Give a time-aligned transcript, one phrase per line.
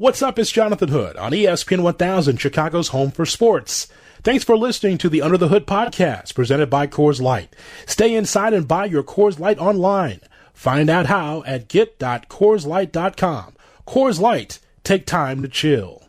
[0.00, 0.38] What's up?
[0.38, 3.88] It's Jonathan Hood on ESPN 1000, Chicago's home for sports.
[4.22, 7.56] Thanks for listening to the Under the Hood podcast presented by Coors Light.
[7.84, 10.20] Stay inside and buy your Coors Light online.
[10.54, 13.54] Find out how at get.coorslight.com.
[13.88, 16.04] Coors Light, take time to chill.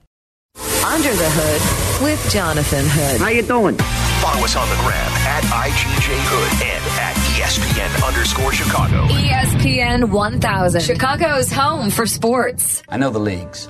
[0.85, 3.21] Under the Hood with Jonathan Hood.
[3.21, 3.75] How you doing?
[3.75, 9.07] Follow us on the gram at IGJ Hood and at ESPN underscore Chicago.
[9.07, 12.83] ESPN 1000, Chicago's home for sports.
[12.87, 13.67] I know the leagues.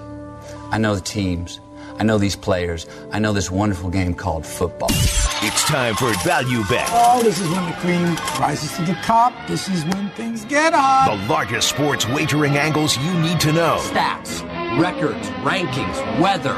[0.72, 1.60] I know the teams.
[1.98, 2.86] I know these players.
[3.12, 4.89] I know this wonderful game called football.
[4.92, 8.04] It's time for Value Bet, Oh, this is when the cream
[8.39, 9.34] rises to the top.
[9.48, 11.10] This is when things get hot.
[11.10, 13.78] the largest sports wagering angles you need to know.
[13.82, 14.42] stats,
[14.79, 16.57] records, rankings, weather.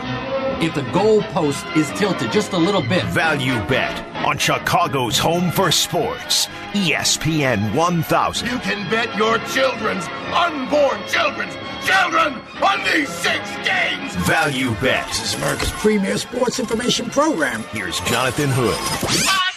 [0.62, 5.72] If the goalpost is tilted just a little bit, Value Bet on Chicago's home for
[5.72, 6.46] sports.
[6.74, 8.48] ESPN 1000.
[8.48, 14.16] You can bet your children's unborn children's children on these six games.
[14.28, 15.08] Value Bet.
[15.08, 17.64] This is America's premier sports information program.
[17.72, 19.51] Here's Jonathan Hood.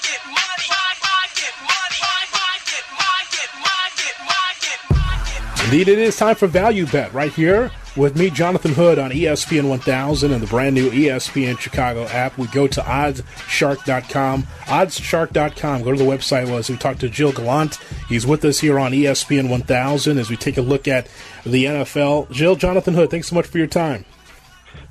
[5.65, 9.69] Indeed, it is time for Value Bet right here with me, Jonathan Hood, on ESPN
[9.69, 12.37] 1000 and the brand new ESPN Chicago app.
[12.37, 14.43] We go to oddsshark.com.
[14.43, 15.83] Oddsshark.com.
[15.83, 17.77] Go to the website as we talk to Jill Gallant.
[18.09, 21.09] He's with us here on ESPN 1000 as we take a look at
[21.45, 22.31] the NFL.
[22.31, 24.05] Jill, Jonathan Hood, thanks so much for your time.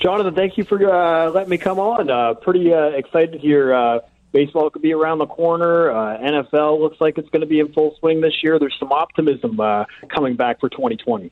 [0.02, 2.10] Jonathan, thank you for uh, letting me come on.
[2.10, 3.74] Uh, pretty uh, excited here.
[3.74, 4.00] Uh,
[4.34, 5.92] baseball could be around the corner.
[5.92, 8.60] Uh, NFL looks like it's going to be in full swing this year.
[8.60, 11.32] There's some optimism uh, coming back for 2020.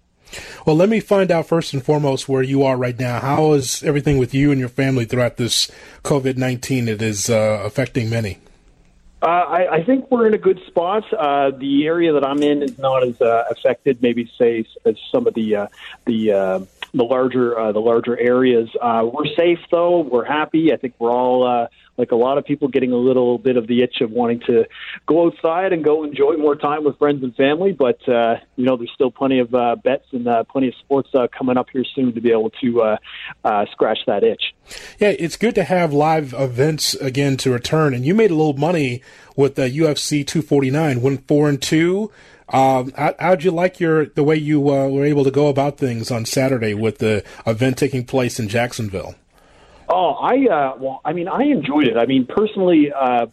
[0.65, 3.19] Well, let me find out first and foremost where you are right now.
[3.19, 5.69] How is everything with you and your family throughout this
[6.03, 8.39] COVID 19 that is uh, affecting many?
[9.21, 11.03] Uh, I, I think we're in a good spot.
[11.13, 15.27] Uh, the area that I'm in is not as uh, affected, maybe say as some
[15.27, 15.67] of the uh,
[16.05, 16.59] the uh,
[16.93, 18.69] the larger uh, the larger areas.
[18.81, 20.01] Uh, we're safe though.
[20.01, 20.73] We're happy.
[20.73, 23.67] I think we're all uh, like a lot of people getting a little bit of
[23.67, 24.65] the itch of wanting to
[25.05, 27.73] go outside and go enjoy more time with friends and family.
[27.73, 31.09] But uh, you know, there's still plenty of uh, bets and uh, plenty of sports
[31.13, 32.97] uh, coming up here soon to be able to uh,
[33.43, 34.53] uh, scratch that itch.
[34.99, 37.93] Yeah, it's good to have live events again to return.
[37.93, 39.01] And you made a little money
[39.35, 42.11] with the UFC 249, went four and two.
[42.51, 45.77] Um, how, how'd you like your the way you uh, were able to go about
[45.77, 49.15] things on Saturday with the event taking place in Jacksonville?
[49.87, 51.97] Oh, I uh, well, I mean, I enjoyed it.
[51.97, 53.27] I mean, personally, uh,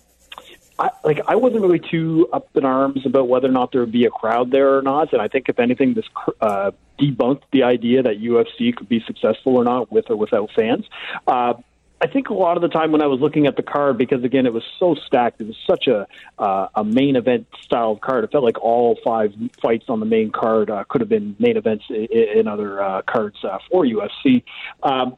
[0.78, 3.92] I, like I wasn't really too up in arms about whether or not there would
[3.92, 5.12] be a crowd there or not.
[5.12, 6.06] And I think if anything, this
[6.40, 10.84] uh, debunked the idea that UFC could be successful or not with or without fans.
[11.26, 11.54] Uh,
[12.00, 14.22] I think a lot of the time when I was looking at the card, because
[14.22, 16.06] again it was so stacked, it was such a
[16.38, 18.24] uh, a main event style card.
[18.24, 21.56] It felt like all five fights on the main card uh, could have been main
[21.56, 24.44] events in, in other uh, cards uh, for UFC.
[24.82, 25.16] Um,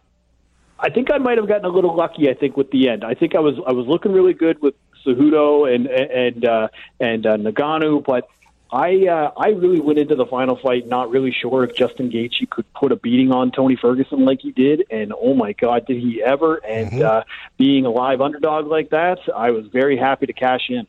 [0.79, 2.31] I think I might have gotten a little lucky.
[2.31, 4.75] I think with the end, I think I was I was looking really good with
[5.05, 6.69] Cejudo and and uh,
[6.99, 8.29] and uh, Ngannou, but
[8.73, 12.49] I uh, I really went into the final fight not really sure if Justin Gaethje
[12.51, 16.01] could put a beating on Tony Ferguson like he did, and oh my God, did
[16.01, 16.57] he ever!
[16.57, 17.25] And uh,
[17.59, 20.87] being a live underdog like that, I was very happy to cash in.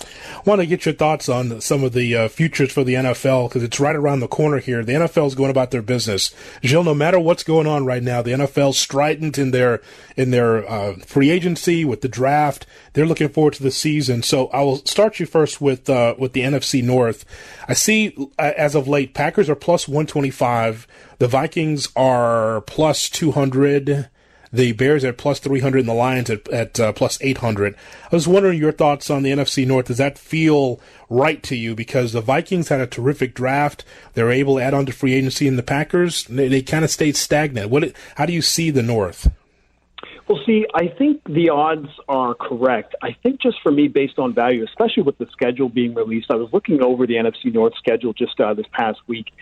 [0.00, 3.48] I want to get your thoughts on some of the uh, futures for the NFL
[3.48, 4.84] because it's right around the corner here.
[4.84, 6.34] The NFL is going about their business.
[6.62, 9.80] Jill, no matter what's going on right now, the NFL strident in their
[10.16, 12.66] in their uh, free agency with the draft.
[12.92, 14.22] They're looking forward to the season.
[14.22, 17.24] So I will start you first with uh, with the NFC North.
[17.68, 20.86] I see uh, as of late, Packers are plus one twenty five.
[21.18, 24.08] The Vikings are plus two hundred
[24.54, 27.74] the Bears at plus 300 and the Lions at, at uh, plus 800.
[28.10, 29.86] I was wondering your thoughts on the NFC North.
[29.86, 31.74] Does that feel right to you?
[31.74, 33.84] Because the Vikings had a terrific draft.
[34.14, 36.84] They were able to add on to free agency and the Packers, they, they kind
[36.84, 37.68] of stayed stagnant.
[37.70, 39.28] What, how do you see the North?
[40.28, 42.94] Well, see, I think the odds are correct.
[43.02, 46.36] I think just for me, based on value, especially with the schedule being released, I
[46.36, 49.32] was looking over the NFC North schedule just uh, this past week,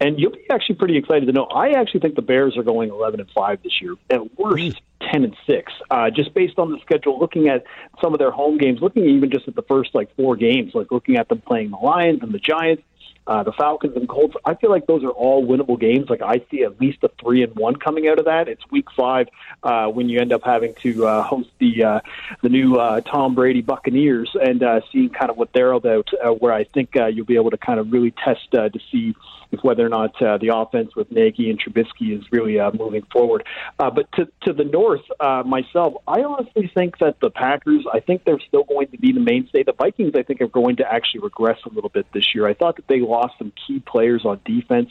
[0.00, 1.44] and you'll be actually pretty excited to know.
[1.44, 4.80] I actually think the Bears are going 11 and five this year, at worst
[5.12, 7.18] 10 and six, uh, just based on the schedule.
[7.18, 7.64] Looking at
[8.02, 10.90] some of their home games, looking even just at the first like four games, like
[10.90, 12.82] looking at them playing the Lions and the Giants
[13.26, 14.34] uh, the Falcons and Colts.
[14.44, 16.08] I feel like those are all winnable games.
[16.08, 18.48] Like I see at least a three and one coming out of that.
[18.48, 19.28] It's Week Five
[19.62, 22.00] uh, when you end up having to uh, host the uh,
[22.42, 26.08] the new uh, Tom Brady Buccaneers and uh, seeing kind of what they're about.
[26.14, 28.78] Uh, where I think uh, you'll be able to kind of really test uh, to
[28.90, 29.14] see
[29.54, 33.02] if whether or not uh, the offense with Nagy and Trubisky is really uh, moving
[33.12, 33.46] forward.
[33.78, 37.84] Uh, but to to the north, uh, myself, I honestly think that the Packers.
[37.92, 39.62] I think they're still going to be the mainstay.
[39.62, 42.46] The Vikings, I think, are going to actually regress a little bit this year.
[42.46, 44.90] I thought that they lost some key players on defense.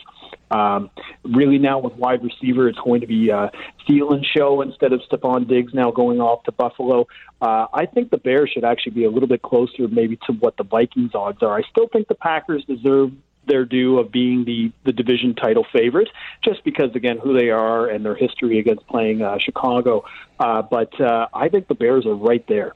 [0.49, 0.89] Um,
[1.23, 3.49] really, now with wide receiver, it's going to be uh,
[3.85, 7.07] Thielen show instead of Stefon Diggs now going off to Buffalo.
[7.41, 10.57] Uh, I think the Bears should actually be a little bit closer, maybe to what
[10.57, 11.57] the Vikings odds are.
[11.57, 13.11] I still think the Packers deserve
[13.45, 16.09] their due of being the the division title favorite,
[16.43, 20.05] just because again who they are and their history against playing uh, Chicago.
[20.39, 22.73] Uh, but uh, I think the Bears are right there.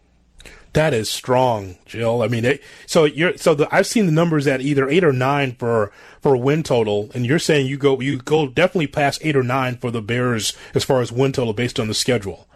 [0.78, 2.22] That is strong, Jill.
[2.22, 5.12] I mean, it, so you're so the, I've seen the numbers at either eight or
[5.12, 5.92] nine for
[6.22, 9.78] for win total, and you're saying you go you go definitely past eight or nine
[9.78, 12.48] for the Bears as far as win total based on the schedule.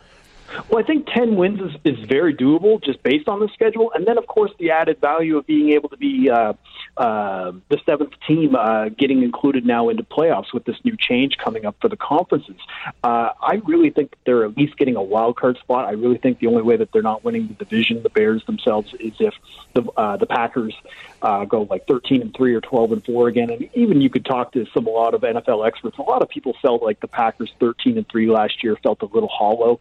[0.69, 3.92] Well, I think 10 wins is, is very doable just based on the schedule.
[3.94, 6.53] And then, of course, the added value of being able to be uh,
[6.98, 11.65] uh, the seventh team uh, getting included now into playoffs with this new change coming
[11.65, 12.57] up for the conferences.
[13.03, 15.86] Uh, I really think they're at least getting a wild card spot.
[15.86, 18.94] I really think the only way that they're not winning the division, the Bears themselves,
[19.00, 19.33] is if
[19.74, 20.75] the, uh, the Packers
[21.21, 23.50] uh, go like 13 and 3 or 12 and 4 again.
[23.50, 25.97] And even you could talk to some, a lot of NFL experts.
[25.97, 29.06] A lot of people felt like the Packers 13 and 3 last year felt a
[29.06, 29.80] little hollow.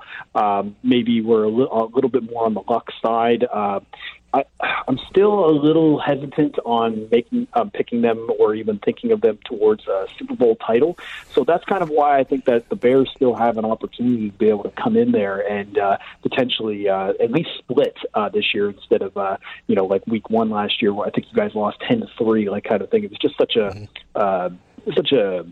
[0.60, 3.44] Um, maybe we're a, li- a little bit more on the luck side.
[3.44, 3.80] Uh,
[4.32, 4.44] I,
[4.86, 9.38] I'm still a little hesitant on making um, picking them or even thinking of them
[9.44, 10.96] towards a Super Bowl title.
[11.32, 14.38] So that's kind of why I think that the Bears still have an opportunity to
[14.38, 18.54] be able to come in there and uh, potentially uh, at least split uh, this
[18.54, 19.36] year instead of uh,
[19.66, 22.06] you know like Week One last year where I think you guys lost ten to
[22.16, 23.02] three, like kind of thing.
[23.02, 24.50] It was just such a uh,
[24.94, 25.44] such a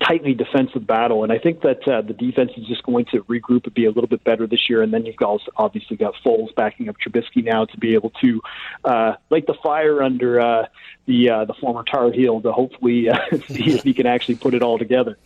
[0.00, 3.64] tightly defensive battle, and I think that uh, the defense is just going to regroup
[3.64, 4.82] and be a little bit better this year.
[4.82, 8.42] And then you've also obviously got Foles backing up Trubisky now to be able to
[8.84, 10.66] uh, light the fire under uh,
[11.06, 13.18] the uh, the former Tar Heel to hopefully uh,
[13.48, 15.18] see if he can actually put it all together.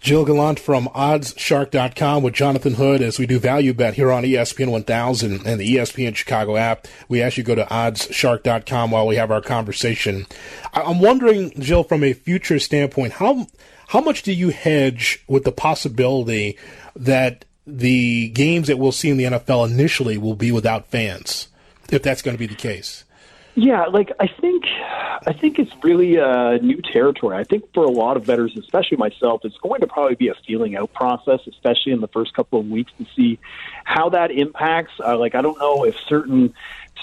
[0.00, 4.70] Jill Gallant from OddsShark.com with Jonathan Hood as we do value bet here on ESPN
[4.70, 6.86] 1000 and the ESPN Chicago app.
[7.08, 10.26] We to go to OddsShark.com while we have our conversation.
[10.72, 13.48] I'm wondering, Jill, from a future standpoint, how
[13.88, 16.56] how much do you hedge with the possibility
[16.94, 21.48] that the games that we'll see in the NFL initially will be without fans,
[21.90, 23.04] if that's going to be the case?
[23.60, 24.66] Yeah, like I think,
[25.26, 27.36] I think it's really uh, new territory.
[27.36, 30.34] I think for a lot of veterans, especially myself, it's going to probably be a
[30.46, 33.40] feeling out process, especially in the first couple of weeks to see
[33.82, 34.92] how that impacts.
[35.04, 36.54] Uh, like I don't know if certain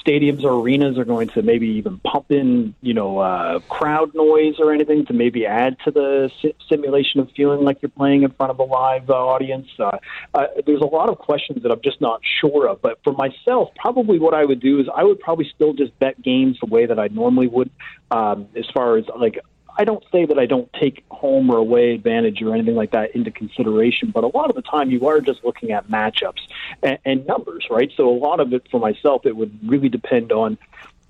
[0.03, 4.55] stadiums or arenas are going to maybe even pump in, you know, uh, crowd noise
[4.59, 8.31] or anything to maybe add to the si- simulation of feeling like you're playing in
[8.31, 9.67] front of a live uh, audience.
[9.79, 9.97] Uh,
[10.33, 12.81] uh, there's a lot of questions that I'm just not sure of.
[12.81, 16.21] But for myself, probably what I would do is I would probably still just bet
[16.21, 17.69] games the way that I normally would,
[18.11, 19.39] um, as far as like
[19.77, 23.15] I don't say that I don't take home or away advantage or anything like that
[23.15, 26.41] into consideration, but a lot of the time you are just looking at matchups
[26.81, 27.91] and, and numbers, right?
[27.95, 30.57] So a lot of it for myself, it would really depend on,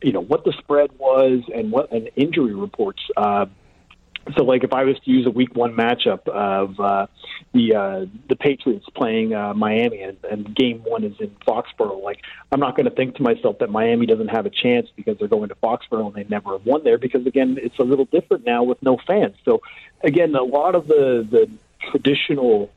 [0.02, 3.04] you know, what the spread was and what and injury reports.
[3.16, 3.46] Uh,
[4.36, 7.08] so, like, if I was to use a Week One matchup of uh,
[7.54, 12.22] the uh, the Patriots playing uh, Miami, and, and Game One is in Foxborough, like,
[12.52, 15.28] I'm not going to think to myself that Miami doesn't have a chance because they're
[15.28, 16.98] going to Foxborough and they never have won there.
[16.98, 19.36] Because again, it's a little different now with no fans.
[19.46, 19.62] So,
[20.04, 21.50] again, a lot of the the
[21.92, 22.72] traditional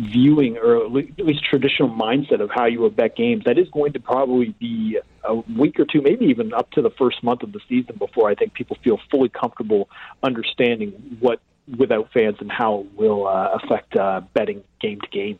[0.00, 3.92] viewing or at least traditional mindset of how you would bet games that is going
[3.92, 7.52] to probably be a week or two maybe even up to the first month of
[7.52, 9.90] the season before i think people feel fully comfortable
[10.22, 11.40] understanding what
[11.78, 15.38] without fans and how it will uh, affect uh, betting game to game.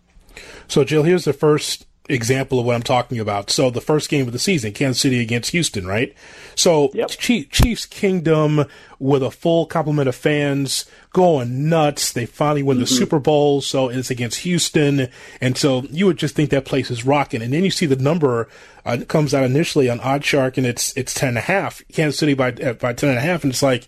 [0.69, 3.51] So, Jill, here's the first example of what I'm talking about.
[3.51, 6.15] So, the first game of the season, Kansas City against Houston, right?
[6.55, 7.11] So, Yep.
[7.11, 8.65] Chief, Chiefs Kingdom
[8.99, 12.13] with a full complement of fans going nuts.
[12.13, 15.09] They finally win the Super Bowl, so it's against Houston,
[15.41, 17.43] and so you would just think that place is rocking.
[17.43, 18.49] And then you see the number
[18.85, 21.83] uh, comes out initially on OddsShark, and it's it's ten and a half.
[21.93, 23.87] Kansas City by uh, by ten and a half, and it's like.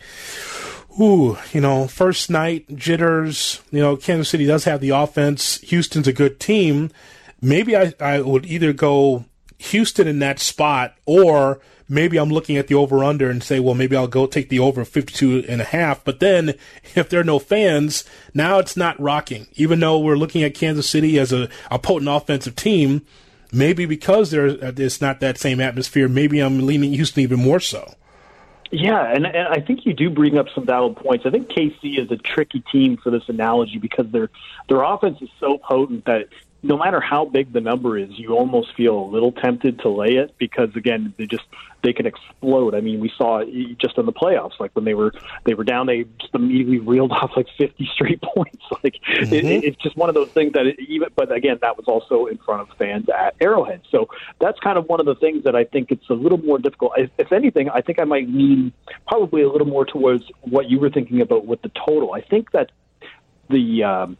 [1.01, 3.63] Ooh, you know, first night jitters.
[3.71, 5.59] You know, Kansas City does have the offense.
[5.63, 6.91] Houston's a good team.
[7.43, 9.27] Maybe I, I would either go
[9.59, 13.75] Houston in that spot or maybe I'm looking at the over under and say, well,
[13.75, 16.05] maybe I'll go take the over 52 and a half.
[16.05, 16.55] But then
[16.95, 19.47] if there are no fans, now it's not rocking.
[19.55, 23.05] Even though we're looking at Kansas City as a, a potent offensive team,
[23.53, 27.95] maybe because there it's not that same atmosphere, maybe I'm leaning Houston even more so.
[28.75, 31.27] Yeah, and, and I think you do bring up some valid points.
[31.27, 34.31] I think KC is a tricky team for this analogy because their
[34.69, 36.29] their offense is so potent that
[36.63, 40.15] no matter how big the number is, you almost feel a little tempted to lay
[40.17, 41.45] it because again, they just
[41.83, 42.77] they can explode.
[42.77, 45.13] I mean, we saw it just in the playoffs, like when they were
[45.45, 48.63] they were down, they just immediately reeled off like 50 straight points.
[48.85, 51.77] Like it, it, it's just one of those things that it, even, but again, that
[51.77, 53.81] was also in front of fans at Arrowhead.
[53.91, 54.09] So
[54.41, 56.93] that's kind of one of the things that I think it's a little more difficult.
[56.97, 58.73] If, if anything, I think I might lean
[59.09, 62.13] probably a little more towards what you were thinking about with the total.
[62.13, 62.71] I think that
[63.51, 64.17] the um,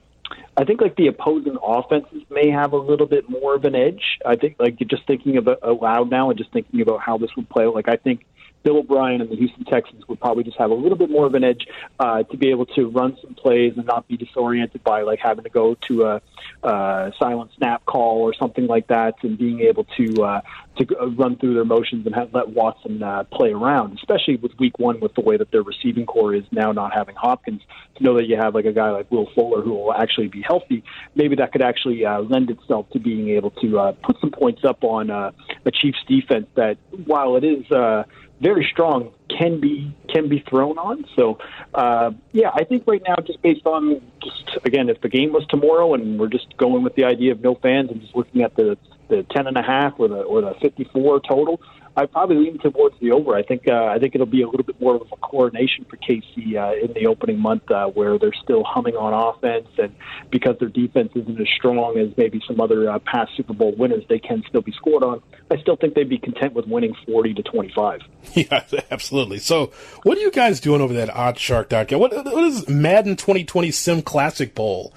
[0.57, 4.19] I think like the opposing offenses may have a little bit more of an edge.
[4.25, 7.31] I think like just thinking about uh, aloud now and just thinking about how this
[7.37, 7.67] would play.
[7.67, 8.25] Like I think
[8.63, 11.35] Bill O'Brien and the Houston Texans would probably just have a little bit more of
[11.35, 11.67] an edge
[11.99, 15.45] uh, to be able to run some plays and not be disoriented by like having
[15.45, 16.23] to go to a,
[16.63, 20.41] a silent snap call or something like that, and being able to uh,
[20.79, 20.87] to
[21.19, 25.01] run through their motions and have, let Watson uh, play around, especially with Week One
[25.01, 27.63] with the way that their receiving corps is now not having Hopkins.
[27.97, 30.43] To know that you have like a guy like Will Fuller who will actually be
[30.43, 30.83] healthy,
[31.15, 34.65] maybe that could actually uh, lend itself to being able to uh, put some points
[34.65, 35.31] up on uh,
[35.65, 37.71] a Chiefs defense that, while it is.
[37.71, 38.05] Uh,
[38.43, 41.05] very strong can be can be thrown on.
[41.17, 41.39] So
[41.75, 45.47] uh, yeah, I think right now, just based on just again, if the game was
[45.49, 48.57] tomorrow and we're just going with the idea of no fans and just looking at
[48.57, 48.77] the
[49.09, 51.61] the ten and a half or the or the fifty four total,
[51.97, 53.35] I probably lean towards the over.
[53.37, 55.97] I think uh, I think it'll be a little bit more of a coronation for
[55.97, 59.95] KC uh, in the opening month, uh, where they're still humming on offense, and
[60.31, 64.05] because their defense isn't as strong as maybe some other uh, past Super Bowl winners,
[64.09, 65.23] they can still be scored on.
[65.51, 68.01] I still think they'd be content with winning forty to twenty five.
[68.35, 69.39] Yeah, absolutely.
[69.41, 69.73] So,
[70.05, 71.99] what are you guys doing over at OddsShark.com?
[71.99, 74.95] What, what is Madden 2020 Sim Classic Bowl?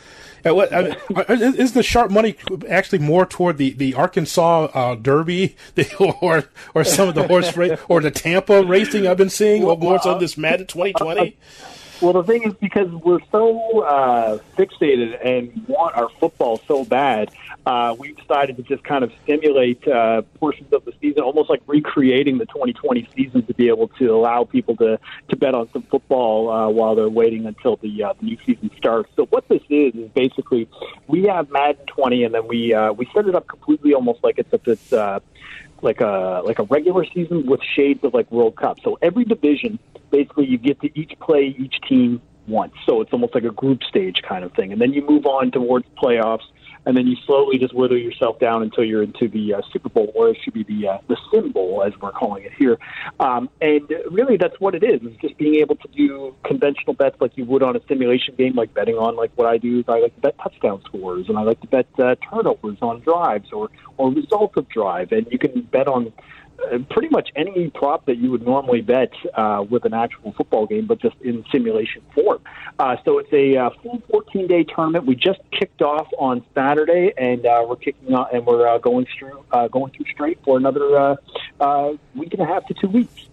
[0.54, 0.96] What, I
[1.30, 2.36] is is the sharp money
[2.70, 5.56] actually more toward the, the Arkansas uh, Derby
[6.00, 9.76] or or some of the horse race or the Tampa racing I've been seeing or
[9.76, 11.36] more so this Madden 2020?
[12.02, 17.32] Well, the thing is, because we're so uh, fixated and want our football so bad,
[17.66, 21.62] uh, we decided to just kind of stimulate uh, portions of the season, almost like
[21.68, 25.00] recreating the 2020 season to be able to allow people to,
[25.30, 28.70] to bet on some football uh, while they're waiting until the, uh, the new season
[28.78, 29.10] starts.
[29.16, 30.68] So what this is is basically
[31.08, 34.38] we have Madden 20, and then we uh, we set it up completely almost like
[34.38, 34.94] it's a this.
[34.94, 35.20] Uh,
[35.82, 38.80] like a like a regular season with shades of like World Cup.
[38.84, 39.80] So every division,
[40.12, 42.74] basically, you get to each play each team once.
[42.86, 45.52] So it's almost like a group stage kind of thing, and then you move on
[45.52, 46.46] towards playoffs,
[46.86, 50.12] and then you slowly just whittle yourself down until you're into the uh, Super Bowl,
[50.16, 52.78] or it should be the uh, the Sim Bowl as we're calling it here.
[53.20, 57.18] Um, and really, that's what it is: is just being able to do conventional bets
[57.20, 60.00] like you would on a simulation game, like betting on like what I do I
[60.00, 63.70] like to bet touchdown scores, and I like to bet uh, turnovers on drives or
[63.98, 66.14] or results of drive, and you can bet on
[66.90, 70.86] pretty much any prop that you would normally bet uh, with an actual football game,
[70.86, 72.42] but just in simulation form.
[72.80, 75.06] Uh, so it's a uh, full 14 day tournament.
[75.06, 79.08] We just kicked off on Saturday, and uh, we're kicking off, and we're uh, going
[79.18, 81.16] through uh, going through straight for another uh,
[81.60, 83.28] uh, week and a half to two weeks.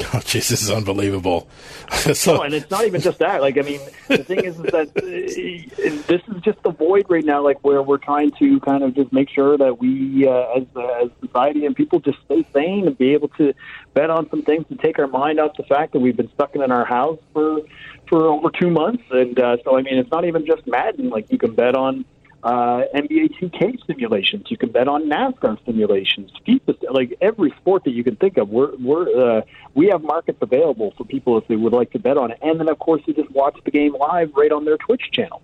[0.12, 1.48] Oh, jeez, this is unbelievable.
[2.14, 3.40] so, No, and it's not even just that.
[3.40, 7.24] Like, I mean, the thing is, is that uh, this is just the void right
[7.24, 10.64] now, like where we're trying to kind of just make sure that we, uh, as
[11.02, 13.52] as society and people, just stay sane and be able to
[13.94, 16.56] bet on some things to take our mind off the fact that we've been stuck
[16.56, 17.60] in our house for
[18.08, 19.04] for over two months.
[19.10, 21.10] And uh, so, I mean, it's not even just Madden.
[21.10, 22.04] Like, you can bet on
[22.42, 24.46] uh, NBA 2K simulations.
[24.48, 26.30] You can bet on NASCAR simulations.
[26.46, 29.42] FIFA, like every sport that you can think of, we're we're uh,
[29.74, 32.38] we have markets available for people if they would like to bet on it.
[32.42, 35.42] And then, of course, you just watch the game live right on their Twitch channel.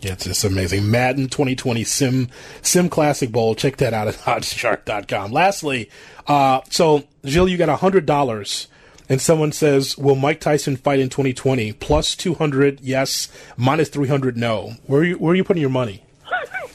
[0.00, 0.90] Yeah, it's just amazing.
[0.90, 2.28] Madden 2020 Sim
[2.62, 3.54] Sim Classic Bowl.
[3.54, 5.32] Check that out at oddshark.com.
[5.32, 5.90] Lastly,
[6.26, 8.66] uh, so Jill, you got hundred dollars,
[9.10, 13.28] and someone says, "Will Mike Tyson fight in 2020?" Plus 200, yes.
[13.58, 14.76] Minus 300, no.
[14.86, 16.02] Where are you Where are you putting your money?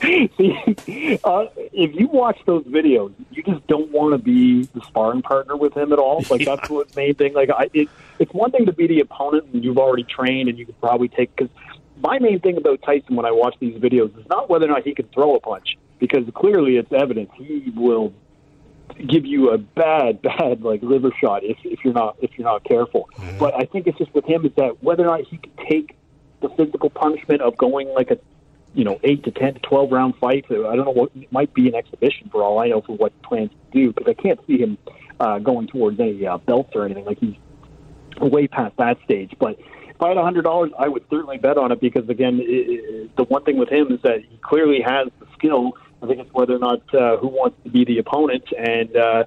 [0.05, 5.21] See, uh, if you watch those videos, you just don't want to be the sparring
[5.21, 6.23] partner with him at all.
[6.29, 7.33] Like that's what main thing.
[7.33, 10.57] Like I, it, it's one thing to be the opponent and you've already trained and
[10.57, 11.35] you can probably take.
[11.35, 11.49] Because
[11.97, 14.83] my main thing about Tyson when I watch these videos is not whether or not
[14.83, 18.13] he can throw a punch, because clearly it's evident he will
[19.07, 22.63] give you a bad, bad like liver shot if if you're not if you're not
[22.63, 23.09] careful.
[23.39, 25.95] But I think it's just with him is that whether or not he can take
[26.41, 28.19] the physical punishment of going like a
[28.75, 30.45] you know eight to ten to twelve round fight.
[30.49, 33.13] I don't know what it might be an exhibition for all I know for what
[33.13, 34.77] he plans to do because I can't see him
[35.19, 37.35] uh, going towards any uh, belts or anything like he's
[38.19, 39.33] way past that stage.
[39.39, 39.57] But
[39.89, 42.43] if I had a hundred dollars, I would certainly bet on it because again, i
[42.43, 45.73] i the one thing with him is that he clearly has the skill.
[46.03, 48.95] I think it's whether or not uh, who wants to be the opponent and.
[48.95, 49.23] Uh,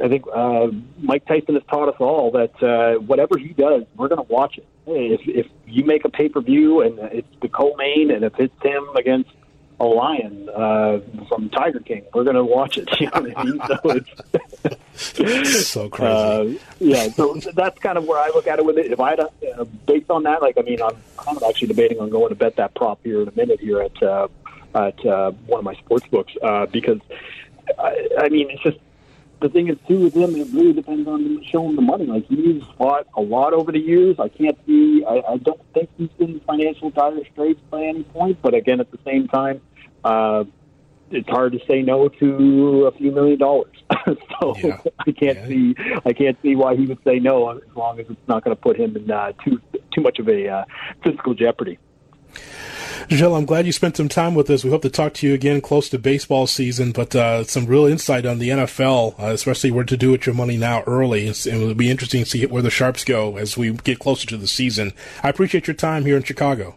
[0.00, 0.68] I think uh,
[0.98, 4.58] Mike Tyson has taught us all that uh, whatever he does, we're going to watch
[4.58, 4.66] it.
[4.86, 8.62] If, if you make a pay per view and it's the co-main, and if it's
[8.62, 9.30] him against
[9.82, 12.04] a lion uh, from Tiger King.
[12.14, 12.88] We're going to watch it.
[13.00, 13.60] You know what I mean?
[13.66, 16.56] So it's so crazy.
[16.56, 18.92] uh, yeah, so that's kind of where I look at it with it.
[18.92, 20.96] If I had a, uh, based on that, like I mean, I'm
[21.36, 24.02] of actually debating on going to bet that prop here in a minute here at
[24.02, 24.28] uh,
[24.74, 27.00] at uh, one of my sports books uh, because
[27.76, 28.78] I, I mean, it's just
[29.42, 30.34] the thing is too with him.
[30.36, 32.06] It really depends on showing the money.
[32.06, 34.16] Like he's fought a lot over the years.
[34.18, 35.04] I can't see.
[35.06, 38.38] I, I don't think he's in financial dire straits by any point.
[38.42, 39.60] But again, at the same time.
[40.04, 40.44] Uh,
[41.14, 43.74] it's hard to say no to a few million dollars.
[44.40, 44.80] so Yeah.
[45.06, 45.46] I can't Yeah.
[45.46, 45.74] see
[46.06, 48.60] I can't see why he would say no as long as it's not going to
[48.62, 49.60] put him in uh, too
[49.94, 50.64] too much of a uh,
[51.04, 51.78] physical jeopardy.
[53.08, 54.64] Jill, I'm glad you spent some time with us.
[54.64, 57.84] We hope to talk to you again close to baseball season, but uh, some real
[57.84, 61.26] insight on the NFL, uh, especially where to do with your money now early.
[61.26, 64.26] It's, it will be interesting to see where the Sharps go as we get closer
[64.28, 64.92] to the season.
[65.22, 66.76] I appreciate your time here in Chicago.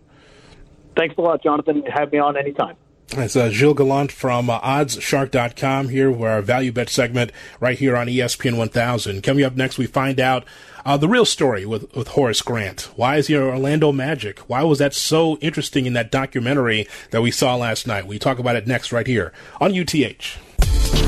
[0.97, 1.83] Thanks a lot, Jonathan.
[1.83, 2.75] Have me on anytime.
[3.11, 7.95] It's uh, Gilles Gallant from uh, OddsShark.com here, where our value bet segment right here
[7.95, 9.21] on ESPN 1000.
[9.21, 10.43] Coming up next, we find out
[10.85, 12.89] uh, the real story with, with Horace Grant.
[12.95, 14.39] Why is he an Orlando Magic?
[14.39, 18.07] Why was that so interesting in that documentary that we saw last night?
[18.07, 19.31] We talk about it next right here
[19.61, 20.37] on UTH.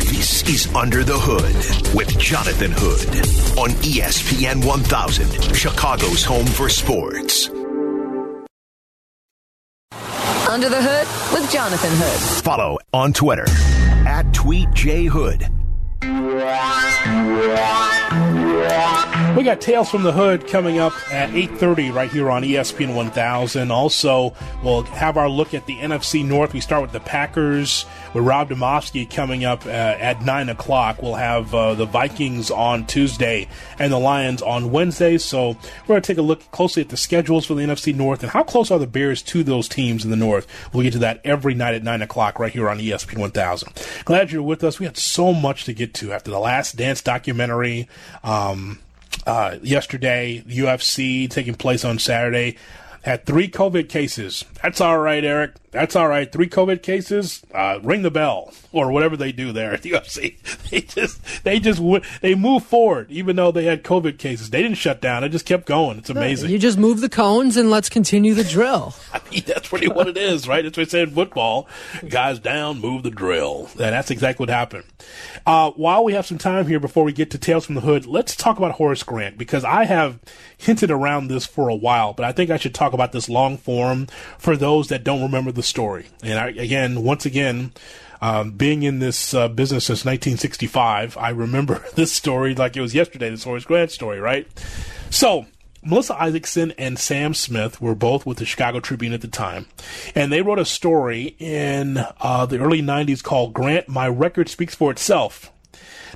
[0.09, 3.07] This is Under the Hood with Jonathan Hood
[3.57, 7.49] on ESPN 1000, Chicago's home for sports.
[10.57, 12.43] Under the Hood with Jonathan Hood.
[12.43, 13.45] Follow on Twitter
[14.07, 15.53] at TweetJHood.
[19.37, 23.69] We got Tales from the Hood coming up at 8.30 right here on ESPN 1000.
[23.69, 24.33] Also,
[24.63, 26.53] we'll have our look at the NFC North.
[26.53, 31.01] We start with the Packers with Rob Demovsky coming up uh, at 9 o'clock.
[31.01, 33.47] We'll have uh, the Vikings on Tuesday
[33.79, 35.17] and the Lions on Wednesday.
[35.17, 38.23] So we're going to take a look closely at the schedules for the NFC North
[38.23, 40.47] and how close are the Bears to those teams in the North.
[40.73, 43.73] We'll get to that every night at 9 o'clock right here on ESPN 1000.
[44.05, 44.79] Glad you're with us.
[44.79, 47.87] We had so much to get to after the Last Dance documentary.
[48.23, 48.79] Um,
[49.25, 52.55] uh, yesterday, UFC taking place on Saturday,
[53.03, 54.45] had three COVID cases.
[54.61, 55.55] That's all right, Eric.
[55.71, 56.31] That's all right.
[56.31, 57.43] Three COVID cases.
[57.53, 60.37] Uh, ring the bell or whatever they do there at the UFC.
[60.69, 61.81] They just they just
[62.21, 64.49] they move forward even though they had COVID cases.
[64.49, 65.23] They didn't shut down.
[65.23, 65.97] It just kept going.
[65.97, 66.49] It's amazing.
[66.49, 68.93] You just move the cones and let's continue the drill.
[69.13, 70.63] I mean, that's really what it is, right?
[70.63, 71.69] That's what they say in football.
[72.09, 73.69] Guys down, move the drill.
[73.71, 74.83] And that's exactly what happened.
[75.45, 78.05] Uh, while we have some time here before we get to Tales from the Hood,
[78.05, 80.19] let's talk about Horace Grant because I have
[80.57, 83.57] hinted around this for a while, but I think I should talk about this long
[83.57, 86.07] form for those that don't remember the story.
[86.21, 87.71] And I, again, once again,
[88.21, 92.95] um, being in this uh, business since 1965, I remember this story like it was
[92.95, 94.47] yesterday, this Horace Grant story, right?
[95.09, 95.45] So,
[95.83, 99.67] Melissa Isaacson and Sam Smith were both with the Chicago Tribune at the time,
[100.15, 104.75] and they wrote a story in uh, the early 90s called Grant, My Record Speaks
[104.75, 105.51] for Itself.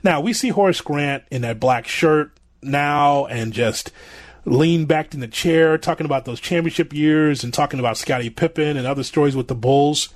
[0.04, 2.32] Now, we see Horace Grant in that black shirt
[2.64, 3.92] now and just
[4.46, 8.78] lean back in the chair talking about those championship years and talking about Scottie Pippen
[8.78, 10.10] and other stories with the Bulls.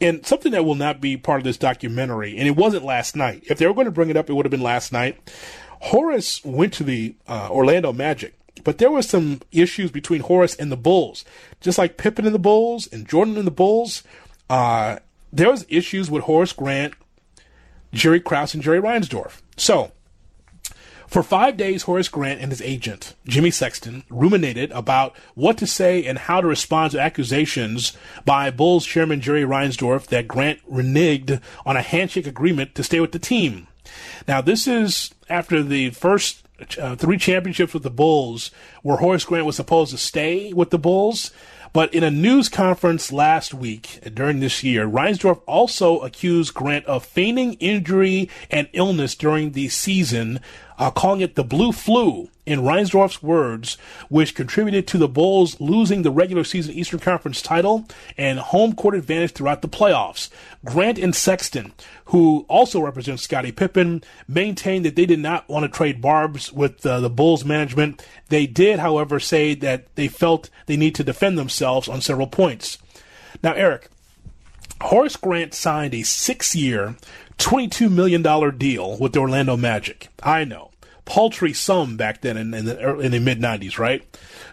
[0.00, 3.44] And something that will not be part of this documentary, and it wasn't last night.
[3.46, 5.32] If they were going to bring it up, it would have been last night.
[5.80, 10.70] Horace went to the uh, Orlando Magic, but there were some issues between Horace and
[10.70, 11.24] the Bulls.
[11.60, 14.02] Just like Pippen and the Bulls and Jordan and the Bulls,
[14.48, 14.98] uh,
[15.32, 16.94] there was issues with Horace Grant,
[17.92, 19.40] Jerry Krause, and Jerry Reinsdorf.
[19.56, 19.92] So,
[21.12, 26.04] for five days, Horace Grant and his agent, Jimmy Sexton, ruminated about what to say
[26.06, 27.92] and how to respond to accusations
[28.24, 33.12] by Bulls chairman Jerry Reinsdorf that Grant reneged on a handshake agreement to stay with
[33.12, 33.66] the team.
[34.26, 36.46] Now, this is after the first
[36.80, 38.50] uh, three championships with the Bulls,
[38.82, 41.30] where Horace Grant was supposed to stay with the Bulls.
[41.72, 47.04] But in a news conference last week during this year, Reinsdorf also accused Grant of
[47.04, 50.40] feigning injury and illness during the season,
[50.78, 56.02] uh, calling it the blue flu, in Reinsdorf's words, which contributed to the Bulls losing
[56.02, 57.86] the regular season Eastern Conference title
[58.18, 60.28] and home court advantage throughout the playoffs.
[60.64, 61.72] Grant and Sexton,
[62.06, 66.84] who also represent Scottie Pippen, maintained that they did not want to trade Barbs with
[66.84, 68.04] uh, the Bulls management.
[68.28, 72.78] They did, however, say that they felt they need to defend themselves on several points.
[73.42, 73.88] Now, Eric,
[74.80, 76.96] Horace Grant signed a six year,
[77.42, 78.22] $22 million
[78.56, 80.08] deal with the Orlando Magic.
[80.22, 80.70] I know.
[81.04, 84.04] Paltry sum back then in, in the, early- in the mid 90s, right?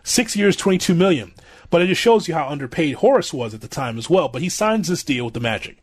[0.04, 1.32] Six years, 22 million.
[1.69, 4.28] But it just shows you how underpaid Horace was at the time as well.
[4.28, 5.78] But he signs this deal with the Magic.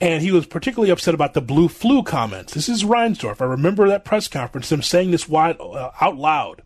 [0.00, 2.54] And he was particularly upset about the blue flu comments.
[2.54, 3.40] This is Reinsdorf.
[3.40, 6.62] I remember that press conference, him saying this wide, uh, out loud.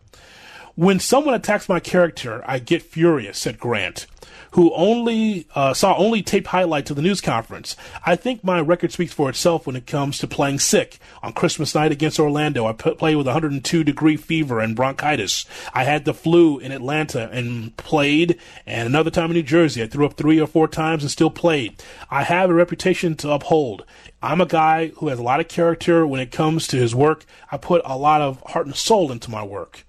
[0.75, 4.05] When someone attacks my character, I get furious, said Grant,
[4.53, 7.75] who only uh, saw only taped highlights of the news conference.
[8.05, 10.99] I think my record speaks for itself when it comes to playing sick.
[11.23, 15.45] On Christmas night against Orlando, I p- played with 102 degree fever and bronchitis.
[15.73, 19.87] I had the flu in Atlanta and played, and another time in New Jersey, I
[19.87, 21.81] threw up three or four times and still played.
[22.11, 23.85] I have a reputation to uphold.
[24.21, 27.25] I'm a guy who has a lot of character when it comes to his work.
[27.51, 29.83] I put a lot of heart and soul into my work.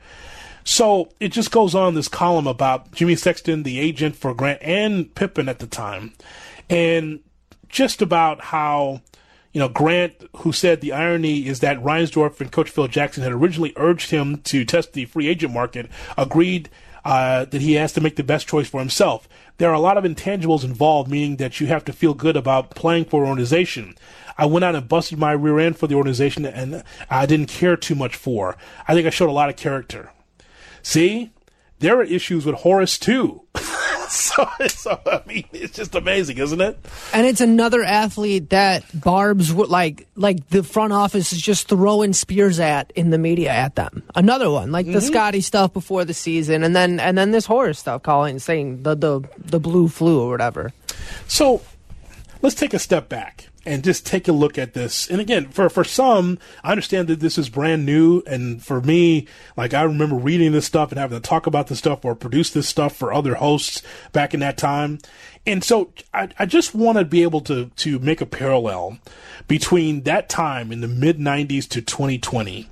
[0.65, 5.15] So it just goes on this column about Jimmy Sexton, the agent for Grant and
[5.15, 6.15] Pippen at the time,
[6.71, 7.21] and
[7.69, 9.03] just about how,
[9.53, 13.33] you know, Grant, who said the irony is that Reinsdorf and Coach Phil Jackson had
[13.33, 16.71] originally urged him to test the free agent market, agreed
[17.05, 19.29] uh, that he has to make the best choice for himself.
[19.59, 22.71] There are a lot of intangibles involved, meaning that you have to feel good about
[22.71, 23.97] playing for an organization.
[24.39, 27.77] I went out and busted my rear end for the organization, and I didn't care
[27.77, 28.57] too much for.
[28.89, 30.11] I think I showed a lot of character.
[30.85, 31.33] See,
[31.81, 33.43] there are issues with Horace too.
[34.09, 36.79] so, so, I mean, it's just amazing, isn't it?
[37.13, 42.61] And it's another athlete that Barb's like, like the front office is just throwing spears
[42.61, 44.03] at in the media at them.
[44.15, 45.01] Another one, like the mm-hmm.
[45.01, 48.95] Scottie stuff before the season, and then and then this horror stuff, calling saying the
[48.95, 50.73] the the blue flu or whatever.
[51.27, 51.63] So
[52.43, 55.09] let's take a step back and just take a look at this.
[55.09, 59.27] And again, for for some, I understand that this is brand new, and for me,
[59.57, 62.51] like I remember reading this stuff and having to talk about this stuff or produce
[62.51, 64.99] this stuff for other hosts back in that time.
[65.47, 68.99] And so I, I just want to be able to to make a parallel
[69.49, 72.69] between that time in the mid '90s to 2020,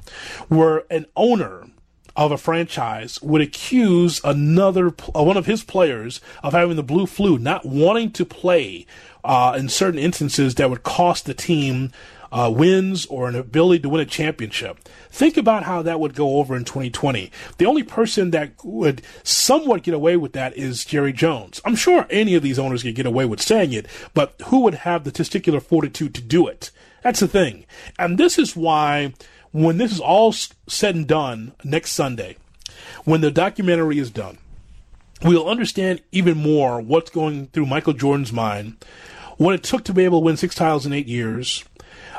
[0.49, 1.67] where an owner
[2.15, 7.39] of a franchise would accuse another one of his players of having the blue flu,
[7.39, 8.87] not wanting to play
[9.25, 11.93] uh, in certain instances that would cost the team
[12.33, 14.79] uh, wins or an ability to win a championship.
[15.11, 17.31] Think about how that would go over in 2020.
[17.59, 21.61] The only person that would somewhat get away with that is Jerry Jones.
[21.65, 24.75] I'm sure any of these owners could get away with saying it, but who would
[24.75, 26.71] have the testicular fortitude to do it?
[27.03, 27.67] That's the thing.
[27.99, 29.13] And this is why
[29.53, 32.37] when this is all said and done next Sunday,
[33.05, 34.39] when the documentary is done,
[35.23, 38.83] we'll understand even more what's going through Michael Jordan's mind,
[39.43, 41.65] what it took to be able to win six titles in eight years,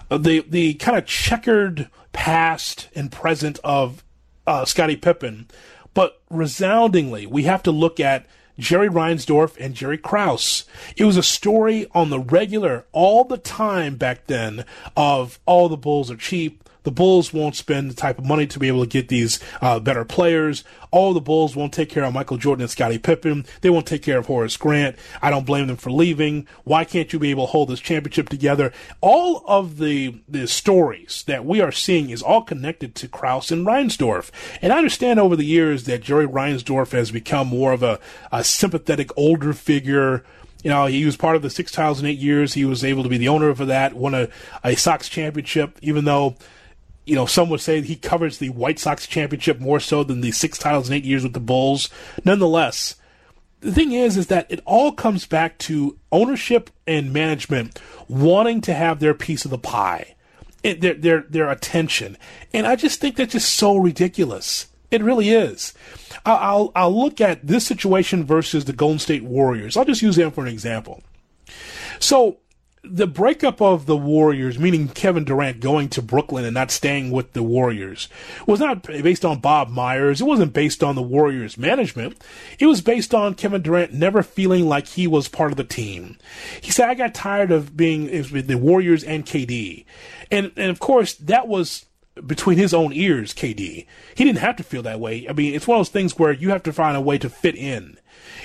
[0.10, 4.04] uh, the the kind of checkered past and present of
[4.46, 5.48] uh, Scottie Pippen,
[5.94, 8.26] but resoundingly, we have to look at
[8.60, 10.66] Jerry Reinsdorf and Jerry Krause.
[10.96, 15.78] It was a story on the regular, all the time back then of all the
[15.78, 16.70] Bulls are cheap.
[16.84, 19.80] The Bulls won't spend the type of money to be able to get these uh,
[19.80, 20.63] better players.
[20.91, 23.46] All the Bulls won't take care of Michael Jordan and Scottie Pippen.
[23.62, 24.96] They won't take care of Horace Grant.
[25.22, 26.48] I don't blame them for leaving.
[26.63, 28.72] Why can't you be able to hold this championship together?
[29.02, 33.65] All of the the stories that we are seeing is all connected to Krause and
[33.65, 34.30] Reinsdorf.
[34.62, 38.00] And I understand over the years that Jerry Reinsdorf has become more of a,
[38.32, 40.24] a sympathetic older figure.
[40.63, 42.54] You know, he was part of the six titles in eight years.
[42.54, 44.30] He was able to be the owner of that, won a,
[44.63, 46.36] a Sox championship, even though
[47.06, 50.32] you know, some would say he covers the White Sox championship more so than the
[50.32, 51.89] six titles in eight years with the Bulls.
[52.24, 52.96] Nonetheless,
[53.60, 58.74] the thing is, is that it all comes back to ownership and management wanting to
[58.74, 60.16] have their piece of the pie,
[60.63, 62.18] it, their their their attention,
[62.54, 64.68] and I just think that's just so ridiculous.
[64.92, 65.74] It really is.
[66.26, 69.76] I'll, I'll I'll look at this situation versus the Golden State Warriors.
[69.76, 71.02] I'll just use them for an example.
[72.00, 72.38] So
[72.84, 77.32] the breakup of the Warriors, meaning Kevin Durant going to Brooklyn and not staying with
[77.32, 78.10] the Warriors,
[78.46, 80.19] was not based on Bob Myers.
[80.19, 82.22] It wasn't based on the Warriors management.
[82.60, 86.17] It was based on Kevin Durant never feeling like he was part of the team.
[86.60, 89.86] He said, I got tired of being with the Warriors and KD.
[90.30, 91.86] And, and of course, that was
[92.28, 93.88] between his own ears, KD.
[94.15, 95.26] He didn't have to feel that way.
[95.28, 97.30] I mean, it's one of those things where you have to find a way to
[97.30, 97.98] fit in.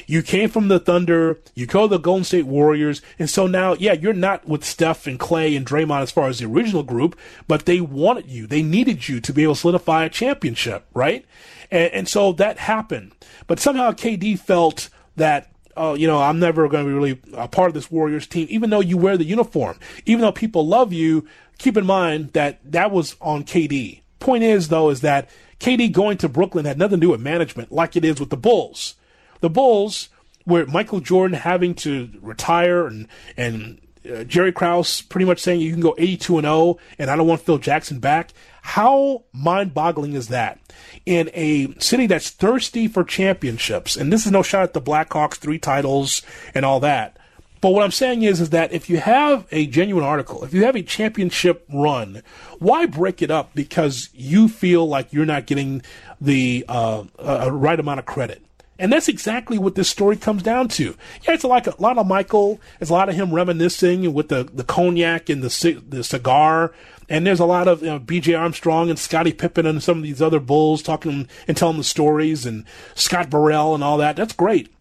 [0.08, 3.74] You came from the Thunder, you go to the Golden State Warriors, and so now,
[3.74, 7.14] yeah, you're not with Steph and Clay and Draymond as far as the original group,
[7.46, 8.46] but they wanted you.
[8.46, 11.26] They needed you to be able to solidify a championship, right?
[11.70, 13.12] And, and so that happened.
[13.46, 17.46] But somehow KD felt that oh, you know, I'm never going to be really a
[17.46, 20.90] part of this Warriors team, even though you wear the uniform, even though people love
[20.90, 21.28] you.
[21.58, 24.00] Keep in mind that that was on KD.
[24.20, 25.28] Point is, though, is that
[25.60, 28.36] KD going to Brooklyn had nothing to do with management, like it is with the
[28.38, 28.94] Bulls.
[29.40, 30.08] The Bulls,
[30.44, 35.72] where Michael Jordan having to retire and and uh, Jerry Krause pretty much saying you
[35.72, 38.32] can go 82 and 0 and I don't want Phil Jackson back.
[38.62, 40.58] How mind-boggling is that?
[41.06, 45.34] In a city that's thirsty for championships, and this is no shot at the Blackhawks,
[45.34, 46.22] three titles
[46.54, 47.18] and all that.
[47.60, 50.64] But what I'm saying is, is that if you have a genuine article, if you
[50.64, 52.22] have a championship run,
[52.58, 55.82] why break it up because you feel like you're not getting
[56.20, 58.42] the uh, uh, right amount of credit?
[58.78, 60.94] And that's exactly what this story comes down to.
[61.22, 62.60] Yeah, it's like a lot of Michael.
[62.80, 66.72] It's a lot of him reminiscing with the, the cognac and the the cigar.
[67.08, 68.34] And there's a lot of you know, B.J.
[68.34, 72.46] Armstrong and Scottie Pippen and some of these other bulls talking and telling the stories
[72.46, 72.64] and
[72.94, 74.14] Scott Burrell and all that.
[74.14, 74.72] That's great.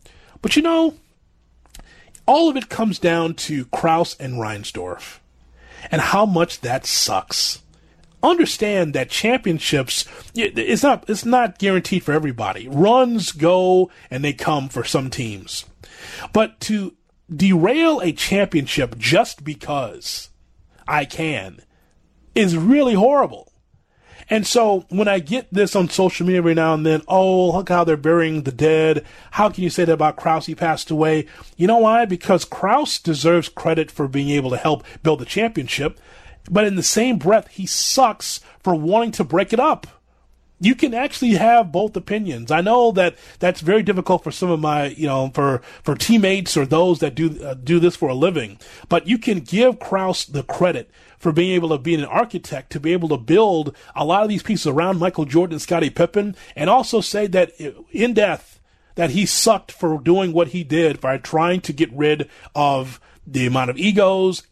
[0.42, 0.94] But you know,
[2.28, 5.20] all of it comes down to Krause and Reinsdorf
[5.90, 7.64] and how much that sucks.
[8.28, 12.68] Understand that championships it's not it's not guaranteed for everybody.
[12.68, 15.63] Runs go and they come for some teams.
[16.34, 16.94] But to
[17.34, 20.30] derail a championship just because
[20.88, 21.62] I can
[22.36, 23.52] is really horrible.
[24.30, 27.70] And so when I get this on social media every now and then, oh, look
[27.70, 29.06] how they're burying the dead.
[29.32, 30.48] How can you say that about Krause?
[30.48, 31.28] He passed away.
[31.56, 32.04] You know why?
[32.04, 35.98] Because Krause deserves credit for being able to help build the championship.
[36.50, 39.88] But in the same breath, he sucks for wanting to break it up.
[40.60, 42.50] You can actually have both opinions.
[42.50, 46.58] I know that that's very difficult for some of my, you know, for for teammates
[46.58, 48.58] or those that do uh, do this for a living.
[48.90, 52.80] But you can give Krause the credit for being able to be an architect, to
[52.80, 56.36] be able to build a lot of these pieces around Michael Jordan and Scottie Pippen,
[56.56, 57.52] and also say that
[57.92, 58.60] in death
[58.96, 63.46] that he sucked for doing what he did by trying to get rid of the
[63.46, 64.44] amount of egos,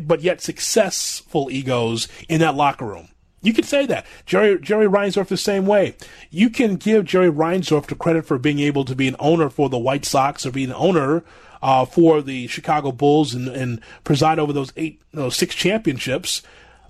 [0.00, 3.08] but yet successful egos in that locker room.
[3.42, 4.06] You could say that.
[4.24, 5.96] Jerry Jerry Reinsdorf the same way.
[6.30, 9.68] You can give Jerry Reinsdorf the credit for being able to be an owner for
[9.68, 11.24] the White Sox or be an owner
[11.60, 16.42] uh, for the Chicago Bulls and, and preside over those eight, those six championships.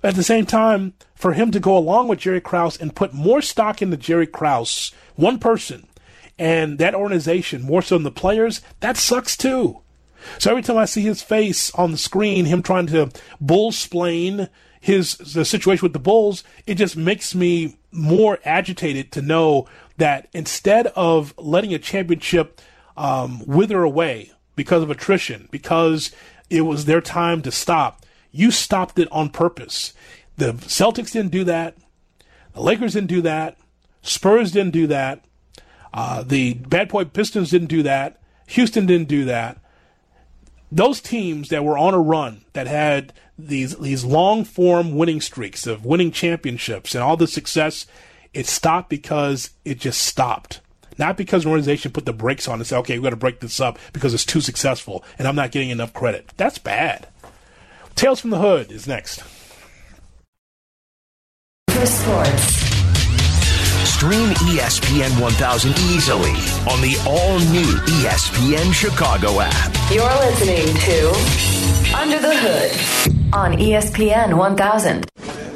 [0.03, 3.41] At the same time, for him to go along with Jerry Krause and put more
[3.41, 5.87] stock into Jerry Krause, one person,
[6.37, 9.82] and that organization more so than the players, that sucks too.
[10.39, 14.49] So every time I see his face on the screen, him trying to bull splain
[14.83, 20.27] his the situation with the Bulls, it just makes me more agitated to know that
[20.33, 22.59] instead of letting a championship
[22.97, 26.11] um, wither away because of attrition, because
[26.49, 29.93] it was their time to stop, you stopped it on purpose.
[30.35, 31.77] The Celtics didn't do that.
[32.53, 33.57] The Lakers didn't do that.
[34.01, 35.23] Spurs didn't do that.
[35.93, 38.19] Uh, the Bad Boy Pistons didn't do that.
[38.47, 39.62] Houston didn't do that
[40.73, 45.67] those teams that were on a run that had these these long form winning streaks
[45.67, 47.85] of winning championships and all the success,
[48.33, 50.61] it stopped because it just stopped.
[50.97, 53.39] Not because an organization put the brakes on and said, okay, we're going to break
[53.39, 56.31] this up because it's too successful and I'm not getting enough credit.
[56.37, 57.07] That's bad.
[57.95, 59.23] Tales from the Hood is next.
[61.69, 62.72] For sports.
[64.03, 66.31] Stream ESPN 1000 easily
[66.67, 67.71] on the all new
[68.03, 69.71] ESPN Chicago app.
[69.89, 71.07] You're listening to
[71.95, 75.05] Under the Hood on ESPN 1000.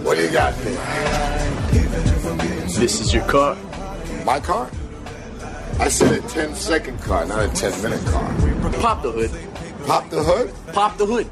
[0.01, 0.77] What do you got there?
[2.79, 3.57] This is your car.
[4.23, 4.71] My car?
[5.81, 8.33] I said a 10 second car, not a 10 minute car.
[8.79, 9.31] Pop the hood.
[9.85, 10.53] Pop the hood?
[10.71, 11.29] Pop the hood.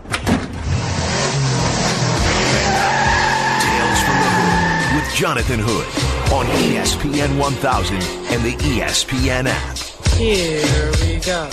[3.63, 9.77] Tales from the Hood with Jonathan Hood on ESPN 1000 and the ESPN app.
[10.17, 11.49] Here we go.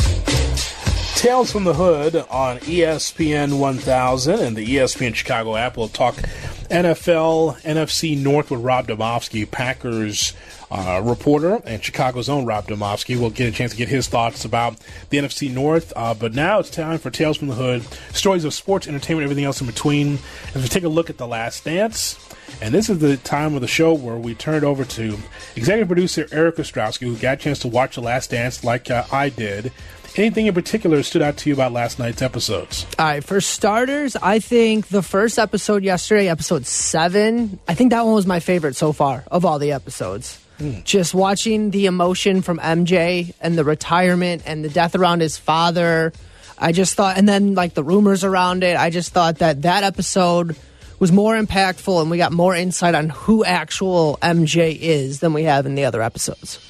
[1.17, 5.77] Tales from the Hood on ESPN 1000 and the ESPN Chicago app.
[5.77, 10.33] We'll talk NFL, NFC North with Rob Demovsky, Packers
[10.73, 13.19] uh, reporter, and Chicago's own Rob Demovsky.
[13.19, 14.79] We'll get a chance to get his thoughts about
[15.11, 15.93] the NFC North.
[15.95, 17.83] Uh, but now it's time for Tales from the Hood,
[18.15, 20.19] stories of sports, entertainment, everything else in between.
[20.55, 22.19] As we take a look at The Last Dance.
[22.61, 25.17] And this is the time of the show where we turn it over to
[25.57, 29.05] executive producer Eric Ostrowski, who got a chance to watch The Last Dance like uh,
[29.13, 29.73] I did.
[30.17, 32.85] Anything in particular stood out to you about last night's episodes?
[32.99, 38.05] All right, for starters, I think the first episode yesterday, episode seven, I think that
[38.05, 40.42] one was my favorite so far of all the episodes.
[40.85, 46.13] Just watching the emotion from MJ and the retirement and the death around his father.
[46.59, 49.85] I just thought, and then like the rumors around it, I just thought that that
[49.85, 50.57] episode
[50.99, 55.43] was more impactful and we got more insight on who actual MJ is than we
[55.43, 56.61] have in the other episodes.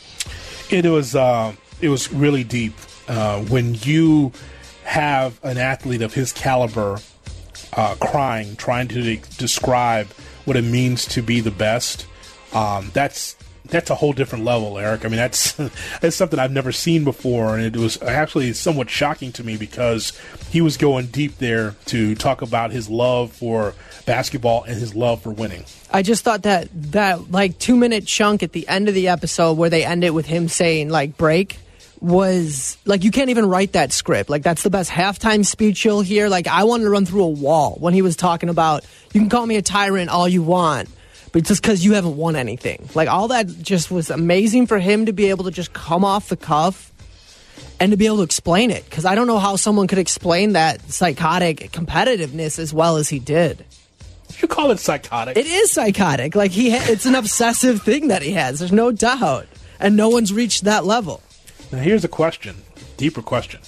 [0.70, 1.52] It was uh,
[1.82, 2.72] it was really deep
[3.08, 4.32] uh, when you
[4.84, 6.98] have an athlete of his caliber
[7.74, 10.06] uh, crying, trying to de- describe
[10.44, 12.06] what it means to be the best.
[12.54, 15.04] Um, that's that's a whole different level, Eric.
[15.04, 15.52] I mean, that's
[16.00, 20.18] that's something I've never seen before, and it was actually somewhat shocking to me because
[20.50, 25.22] he was going deep there to talk about his love for basketball and his love
[25.22, 25.64] for winning.
[25.90, 29.54] I just thought that that like two minute chunk at the end of the episode
[29.54, 31.58] where they end it with him saying like break
[32.00, 34.28] was like you can't even write that script.
[34.28, 36.28] Like that's the best halftime speech you'll hear.
[36.28, 39.30] Like I wanted to run through a wall when he was talking about you can
[39.30, 40.88] call me a tyrant all you want,
[41.32, 42.88] but just because you haven't won anything.
[42.94, 46.28] Like all that just was amazing for him to be able to just come off
[46.28, 46.92] the cuff
[47.80, 50.52] and to be able to explain it because I don't know how someone could explain
[50.52, 53.64] that psychotic competitiveness as well as he did.
[54.40, 55.36] You call it psychotic?
[55.36, 56.34] It is psychotic.
[56.34, 58.58] Like he, ha- it's an obsessive thing that he has.
[58.58, 59.46] There's no doubt,
[59.78, 61.22] and no one's reached that level.
[61.70, 62.56] Now, here's a question,
[62.96, 63.60] deeper question.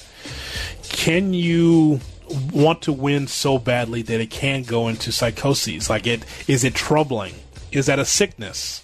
[0.82, 2.00] Can you
[2.52, 5.90] want to win so badly that it can go into psychoses?
[5.90, 7.34] Like, it is it troubling?
[7.76, 8.82] Is that a sickness?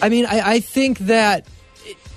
[0.00, 1.46] I mean, I, I think that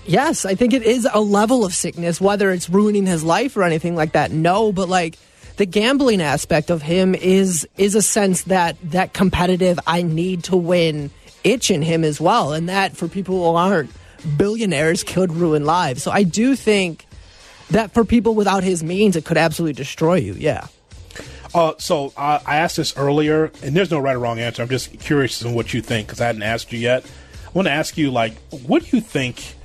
[0.05, 2.21] yes, I think it is a level of sickness.
[2.21, 4.71] Whether it's ruining his life or anything like that, no.
[4.71, 5.17] But like
[5.57, 10.55] the gambling aspect of him is is a sense that that competitive I need to
[10.55, 11.11] win
[11.43, 13.91] itch in him as well, and that for people who aren't
[14.37, 16.03] billionaires could ruin lives.
[16.03, 17.05] So I do think
[17.69, 20.33] that for people without his means, it could absolutely destroy you.
[20.33, 20.67] Yeah.
[21.55, 24.61] Uh, so uh, I asked this earlier, and there's no right or wrong answer.
[24.61, 27.05] I'm just curious on what you think because I hadn't asked you yet.
[27.47, 29.55] I want to ask you, like, what do you think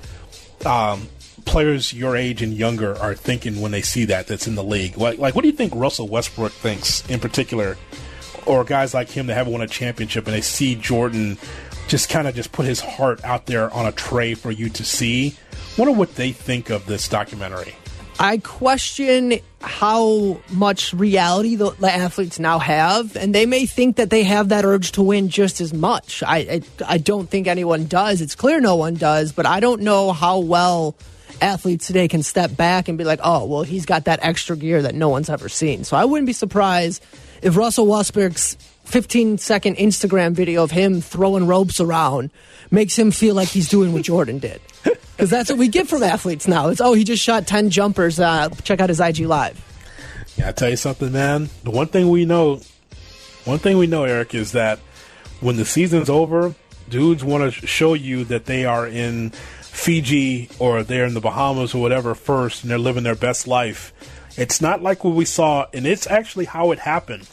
[0.65, 1.09] um,
[1.43, 4.97] players your age and younger are thinking when they see that that's in the league?
[4.97, 7.77] Like, like, what do you think Russell Westbrook thinks in particular,
[8.45, 11.37] or guys like him that haven't won a championship and they see Jordan
[11.89, 14.85] just kind of just put his heart out there on a tray for you to
[14.85, 15.35] see?
[15.77, 17.75] Wonder what they think of this documentary.
[18.21, 24.11] I question how much reality the, the athletes now have, and they may think that
[24.11, 26.21] they have that urge to win just as much.
[26.21, 28.21] I, I I don't think anyone does.
[28.21, 30.95] It's clear no one does, but I don't know how well
[31.41, 34.83] athletes today can step back and be like, oh, well, he's got that extra gear
[34.83, 35.83] that no one's ever seen.
[35.83, 37.03] So I wouldn't be surprised
[37.41, 38.55] if Russell Westbrook's
[38.85, 42.29] 15 second Instagram video of him throwing ropes around
[42.69, 44.61] makes him feel like he's doing what Jordan did.
[45.21, 46.69] Because that's what we get from athletes now.
[46.69, 48.19] It's, oh, he just shot 10 jumpers.
[48.19, 49.63] Uh, check out his IG Live.
[50.35, 51.47] Yeah, I tell you something, man.
[51.63, 52.59] The one thing we know,
[53.45, 54.79] one thing we know, Eric, is that
[55.39, 56.55] when the season's over,
[56.89, 61.75] dudes want to show you that they are in Fiji or they're in the Bahamas
[61.75, 63.93] or whatever first, and they're living their best life.
[64.37, 67.29] It's not like what we saw, and it's actually how it happened.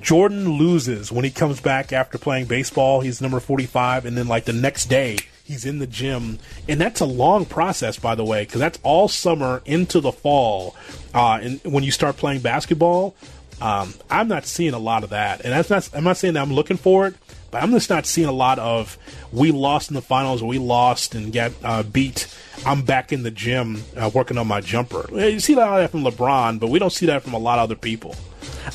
[0.00, 3.00] Jordan loses when he comes back after playing baseball.
[3.00, 5.18] He's number 45, and then like the next day,
[5.50, 6.38] he's in the gym.
[6.68, 10.76] And that's a long process, by the way, because that's all summer into the fall.
[11.12, 13.16] Uh, and when you start playing basketball,
[13.60, 15.40] um, I'm not seeing a lot of that.
[15.40, 17.14] And that's not, I'm not saying that I'm looking for it,
[17.50, 18.96] but I'm just not seeing a lot of
[19.32, 22.32] we lost in the finals, we lost and get uh, beat.
[22.64, 25.06] I'm back in the gym uh, working on my jumper.
[25.12, 27.74] You see that from LeBron, but we don't see that from a lot of other
[27.74, 28.14] people.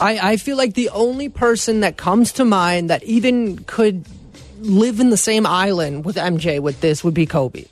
[0.02, 4.06] I, I feel like the only person that comes to mind that even could
[4.60, 7.66] live in the same island with MJ with this would be Kobe.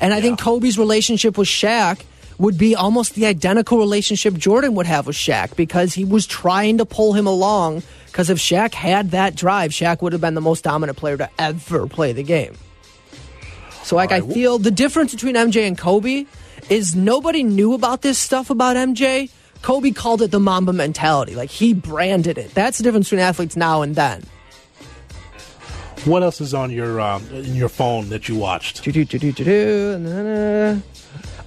[0.00, 2.02] And I think Kobe's relationship with Shaq
[2.38, 6.78] would be almost the identical relationship Jordan would have with Shaq because he was trying
[6.78, 7.82] to pull him along.
[8.06, 11.28] Because if Shaq had that drive, Shaq would have been the most dominant player to
[11.38, 12.54] ever play the game.
[13.82, 16.26] So, like, I feel the difference between MJ and Kobe
[16.70, 19.30] is nobody knew about this stuff about MJ.
[19.62, 21.34] Kobe called it the Mamba mentality.
[21.34, 22.54] Like, he branded it.
[22.54, 24.22] That's the difference between athletes now and then.
[26.04, 28.82] What else is on your um, in your phone that you watched?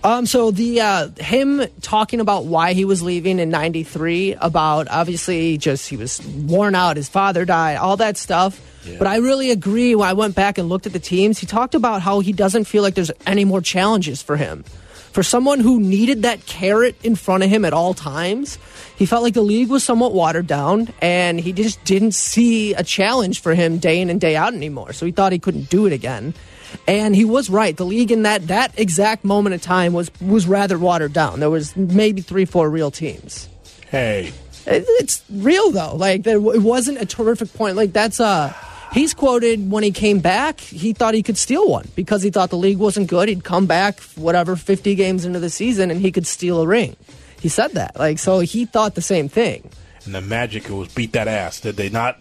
[0.03, 5.57] Um, so the uh, him talking about why he was leaving in '93, about obviously
[5.57, 8.59] just he was worn out, his father died, all that stuff.
[8.97, 9.95] But I really agree.
[9.95, 12.65] When I went back and looked at the teams, he talked about how he doesn't
[12.65, 14.65] feel like there's any more challenges for him.
[15.13, 18.57] For someone who needed that carrot in front of him at all times,
[18.97, 22.83] he felt like the league was somewhat watered down, and he just didn't see a
[22.83, 24.91] challenge for him day in and day out anymore.
[24.91, 26.33] So he thought he couldn't do it again.
[26.87, 27.77] And he was right.
[27.77, 31.39] The league in that that exact moment of time was was rather watered down.
[31.39, 33.47] There was maybe three, four real teams.
[33.91, 34.33] Hey,
[34.65, 35.95] It- It's real though.
[35.95, 37.75] Like there, it wasn't a terrific point.
[37.75, 38.51] Like that's uh
[38.93, 42.51] He's quoted when he came back, he thought he could steal one because he thought
[42.51, 43.27] the league wasn't good.
[43.27, 46.95] He'd come back, whatever, 50 games into the season, and he could steal a ring.
[47.41, 47.97] He said that.
[47.97, 49.67] Like, so he thought the same thing.
[50.05, 51.59] and the Magic was beat that ass.
[51.59, 52.17] Did they not?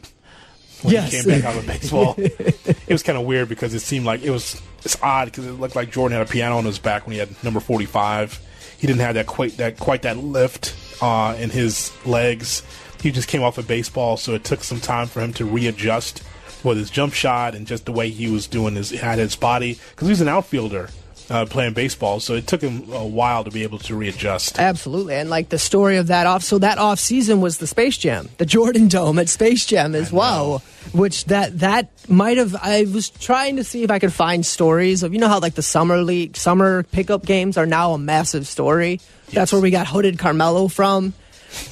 [0.80, 1.12] When Yes.
[1.12, 4.22] he came back out of baseball, it was kind of weird because it seemed like
[4.22, 4.60] it was.
[4.84, 7.18] It's odd because it looked like Jordan had a piano on his back when he
[7.20, 8.40] had number forty-five.
[8.78, 12.64] He didn't have that quite that quite that lift uh, in his legs.
[13.00, 16.24] He just came off of baseball, so it took some time for him to readjust
[16.64, 19.78] with his jump shot and just the way he was doing his had his body
[19.90, 20.88] because he was an outfielder
[21.30, 22.20] uh, playing baseball.
[22.20, 24.58] So it took him a while to be able to readjust.
[24.58, 25.14] Absolutely.
[25.14, 28.28] And like the story of that off so that off season was the Space Jam,
[28.38, 30.62] the Jordan Dome at Space Jam as well.
[30.92, 35.02] Which that that might have I was trying to see if I could find stories
[35.02, 38.46] of you know how like the summer league summer pickup games are now a massive
[38.46, 39.00] story.
[39.32, 41.14] That's where we got hooded Carmelo from.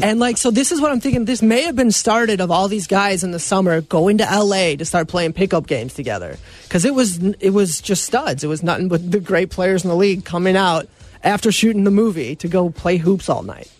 [0.02, 2.68] And like so this is what I'm thinking this may have been started of all
[2.68, 6.36] these guys in the summer going to LA to start playing pickup games together
[6.68, 8.44] cuz it was it was just studs.
[8.44, 10.88] It was nothing but the great players in the league coming out
[11.22, 13.70] after shooting the movie to go play hoops all night.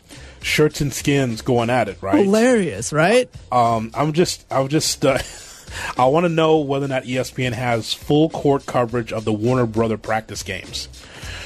[0.43, 2.25] Shirts and skins going at it, right?
[2.25, 3.29] Hilarious, right?
[3.53, 5.19] Um, I'm just, I'm just, uh,
[5.99, 9.67] I want to know whether or not ESPN has full court coverage of the Warner
[9.67, 10.89] Brother practice games.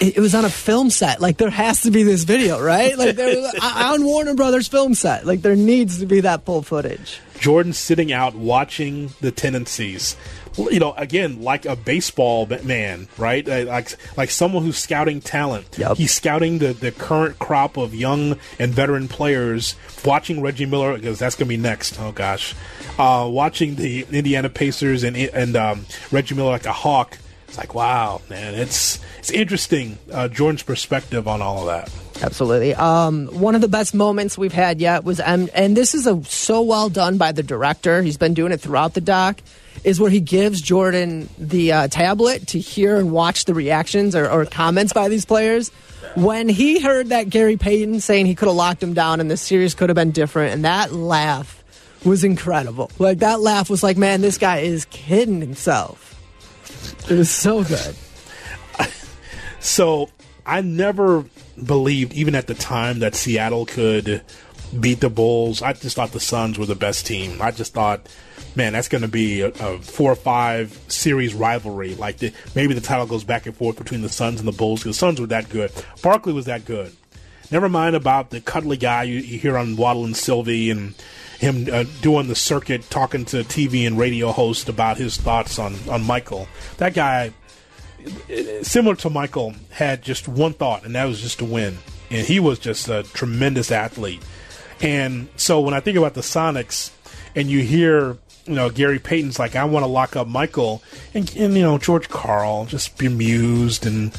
[0.01, 1.21] It, it was on a film set.
[1.21, 2.97] Like there has to be this video, right?
[2.97, 5.27] Like there was, on Warner Brothers film set.
[5.27, 7.21] Like there needs to be that full footage.
[7.39, 10.17] Jordan sitting out watching the tendencies.
[10.57, 13.47] You know, again, like a baseball man, right?
[13.49, 15.77] Uh, Like like someone who's scouting talent.
[15.77, 15.97] Yep.
[15.97, 19.75] He's scouting the, the current crop of young and veteran players.
[20.05, 21.99] Watching Reggie Miller because that's going to be next.
[22.01, 22.55] Oh gosh,
[22.99, 27.19] uh, watching the Indiana Pacers and and um, Reggie Miller like a hawk.
[27.55, 28.55] It's like wow, man.
[28.57, 29.97] It's it's interesting.
[30.11, 31.89] Uh, Jordan's perspective on all of that.
[32.21, 32.75] Absolutely.
[32.75, 36.21] Um, one of the best moments we've had yet was, um, and this is a,
[36.25, 38.03] so well done by the director.
[38.03, 39.41] He's been doing it throughout the doc.
[39.85, 44.29] Is where he gives Jordan the uh, tablet to hear and watch the reactions or,
[44.29, 45.69] or comments by these players.
[46.17, 49.37] When he heard that Gary Payton saying he could have locked him down and the
[49.37, 51.63] series could have been different, and that laugh
[52.05, 52.91] was incredible.
[52.99, 56.14] Like that laugh was like, man, this guy is kidding himself.
[57.11, 57.95] It was so good.
[59.65, 60.11] So
[60.45, 61.25] I never
[61.65, 64.23] believed, even at the time, that Seattle could
[64.79, 65.63] beat the Bulls.
[65.63, 67.41] I just thought the Suns were the best team.
[67.41, 68.07] I just thought,
[68.55, 71.95] man, that's going to be a, a four or five series rivalry.
[71.95, 74.81] Like the, maybe the title goes back and forth between the Suns and the Bulls
[74.81, 75.73] because the Suns were that good.
[76.03, 76.95] Barkley was that good.
[77.51, 80.95] Never mind about the cuddly guy you, you hear on Waddle and Silvy and
[81.45, 85.77] him uh, doing the circuit, talking to TV and radio hosts about his thoughts on,
[85.89, 86.49] on Michael.
[86.79, 87.33] That guy,
[88.63, 91.79] similar to Michael, had just one thought, and that was just to win.
[92.11, 94.23] And he was just a tremendous athlete.
[94.81, 96.91] And so when I think about the Sonics,
[97.37, 100.83] and you hear, you know, Gary Payton's like, I want to lock up Michael,
[101.13, 104.13] and, and you know, George Karl just bemused, and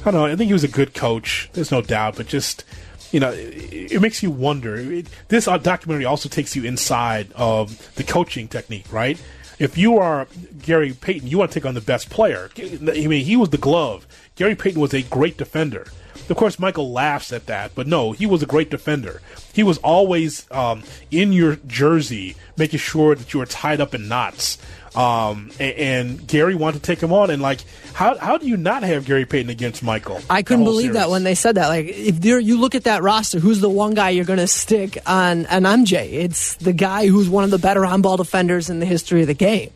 [0.00, 0.26] I don't know.
[0.26, 1.50] I think he was a good coach.
[1.52, 2.64] There's no doubt, but just.
[3.12, 4.76] You know, it, it makes you wonder.
[4.76, 9.20] It, this uh, documentary also takes you inside of the coaching technique, right?
[9.60, 10.26] if you are
[10.62, 12.50] Gary Payton, you want to take on the best player.
[12.58, 14.06] I mean, he was the glove.
[14.34, 15.86] Gary Payton was a great defender.
[16.28, 19.20] Of course, Michael laughs at that, but no, he was a great defender.
[19.52, 24.08] He was always um, in your jersey, making sure that you were tied up in
[24.08, 24.58] knots.
[24.94, 27.60] Um, and, and Gary wanted to take him on, and like,
[27.92, 30.20] how how do you not have Gary Payton against Michael?
[30.28, 31.68] I couldn't believe that when they said that.
[31.68, 34.98] Like, if you look at that roster, who's the one guy you're going to stick
[35.06, 36.12] on an MJ?
[36.12, 39.34] It's the guy who's one of the better on-ball defenders in the history of the
[39.34, 39.70] game.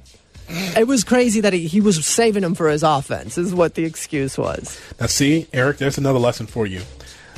[0.49, 3.39] It was crazy that he, he was saving him for his offense.
[3.39, 4.81] Is what the excuse was.
[5.01, 6.83] Now, see, Eric, there's another lesson for you.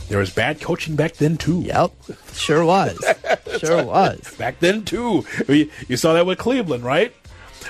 [0.08, 1.62] There was bad coaching back then too.
[1.62, 1.90] Yep,
[2.32, 2.96] sure was,
[3.58, 4.34] sure was.
[4.38, 5.24] back then too.
[5.48, 7.12] You you saw that with Cleveland, right?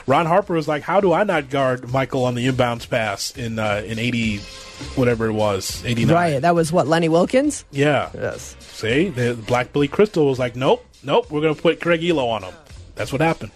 [0.06, 3.58] Ron Harper was like, "How do I not guard Michael on the inbounds pass in
[3.58, 4.38] uh, in eighty,
[4.96, 6.14] whatever it was, eighty nine?
[6.14, 7.64] Right, that was what Lenny Wilkens.
[7.70, 8.10] Yeah.
[8.14, 8.54] Yes.
[8.60, 12.28] See, the Black Billy Crystal was like, "Nope, nope, we're going to put Craig Ehlo
[12.30, 12.54] on him."
[12.96, 13.52] That's what happened.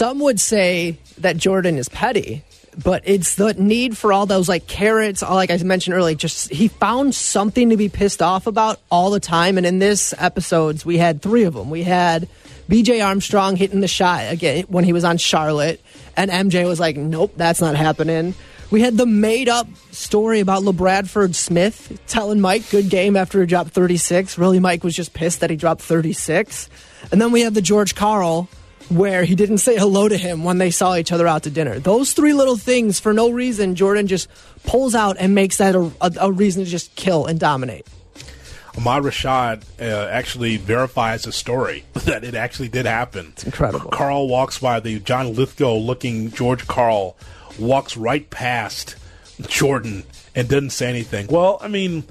[0.00, 2.42] Some would say that Jordan is petty,
[2.82, 6.14] but it's the need for all those like carrots, like I mentioned earlier.
[6.14, 9.58] Just he found something to be pissed off about all the time.
[9.58, 11.68] And in this episodes, we had three of them.
[11.68, 12.30] We had
[12.66, 13.02] B.J.
[13.02, 15.82] Armstrong hitting the shot again when he was on Charlotte,
[16.16, 18.34] and MJ was like, "Nope, that's not happening."
[18.70, 23.46] We had the made up story about LaBradford Smith telling Mike good game after he
[23.46, 24.38] dropped 36.
[24.38, 26.70] Really, Mike was just pissed that he dropped 36.
[27.12, 28.48] And then we have the George Karl
[28.90, 31.78] where he didn't say hello to him when they saw each other out to dinner.
[31.78, 34.28] Those three little things, for no reason, Jordan just
[34.64, 37.86] pulls out and makes that a, a, a reason to just kill and dominate.
[38.76, 43.28] Ahmad Rashad uh, actually verifies the story that it actually did happen.
[43.32, 43.90] It's incredible.
[43.90, 47.16] Karl walks by the John Lithgow looking George Karl
[47.58, 48.96] walks right past
[49.42, 51.26] Jordan and doesn't say anything.
[51.28, 52.04] Well, I mean,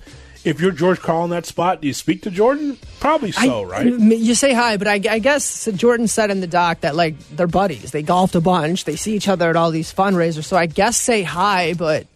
[0.45, 2.77] if you're George Karl in that spot, do you speak to Jordan?
[2.99, 3.85] Probably so, I- right?
[3.85, 7.47] You say hi, but I, I guess Jordan said in the doc that like they're
[7.47, 7.91] buddies.
[7.91, 8.85] They golfed a bunch.
[8.85, 10.45] They see each other at all these fundraisers.
[10.45, 12.07] So I guess say hi, but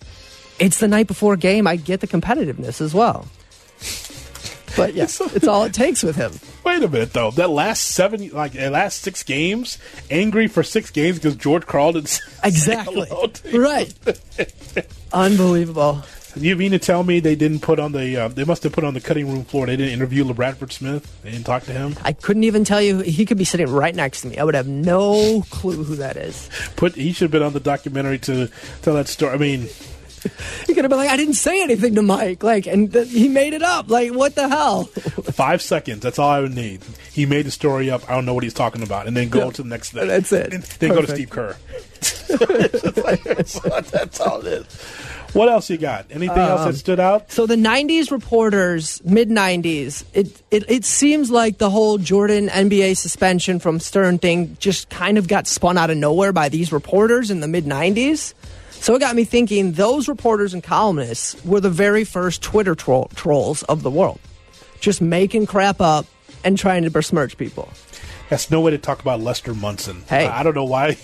[0.60, 1.68] it's the night before game.
[1.68, 3.28] I get the competitiveness as well.
[4.76, 5.04] But yeah,
[5.36, 6.32] it's all it takes with him.
[6.64, 7.32] Wait a minute, though.
[7.32, 9.78] That last seven, like the last six games,
[10.10, 13.08] angry for six games because George Karl didn't Exactly.
[13.54, 13.94] Right.
[15.14, 16.04] Unbelievable.
[16.36, 18.18] You mean to tell me they didn't put on the?
[18.18, 19.66] Uh, they must have put on the cutting room floor.
[19.66, 21.22] They didn't interview LaBradford Smith.
[21.24, 21.96] They didn't talk to him.
[22.04, 23.00] I couldn't even tell you.
[23.00, 24.38] He could be sitting right next to me.
[24.38, 26.50] I would have no clue who that is.
[26.76, 28.50] Put he should have been on the documentary to
[28.82, 29.34] tell that story.
[29.34, 29.68] I mean,
[30.68, 32.44] He could have been like, I didn't say anything to Mike.
[32.44, 33.90] Like, and th- he made it up.
[33.90, 34.86] Like, what the hell?
[35.34, 36.02] five seconds.
[36.02, 36.82] That's all I would need.
[37.12, 38.10] He made the story up.
[38.10, 40.08] I don't know what he's talking about, and then go to the next thing.
[40.08, 40.52] That's it.
[40.52, 41.56] Then, then go to Steve Kerr.
[42.34, 44.66] Like, that's all it is.
[45.34, 46.06] What else you got?
[46.12, 47.32] Anything else Um, that stood out?
[47.32, 52.96] So the '90s reporters, mid '90s, it, it it seems like the whole Jordan NBA
[52.98, 57.32] suspension from Stern thing just kind of got spun out of nowhere by these reporters
[57.32, 58.34] in the mid '90s.
[58.72, 59.72] So it got me thinking.
[59.74, 64.20] Those reporters and columnists were the very first Twitter troll, trolls of the world,
[64.82, 66.06] just making crap up
[66.44, 67.70] and trying to besmirch people.
[68.30, 70.04] That's no way to talk about Lester Munson.
[70.10, 70.26] Hey.
[70.28, 70.98] I don't know why.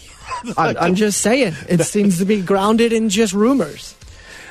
[0.58, 3.96] I'm, I'm just saying, it seems to be grounded in just rumors.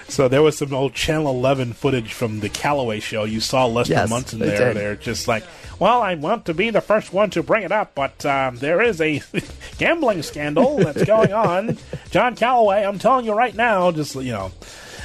[0.09, 3.25] So there was some old Channel 11 footage from the Callaway show.
[3.25, 4.69] You saw Lester Yes, Munson there.
[4.73, 4.77] did.
[4.77, 5.45] They're just like,
[5.79, 8.81] well, I want to be the first one to bring it up, but um, there
[8.81, 9.23] is a
[9.79, 11.77] gambling scandal that's going on.
[12.11, 14.51] John Callaway, I'm telling you right now, just you know,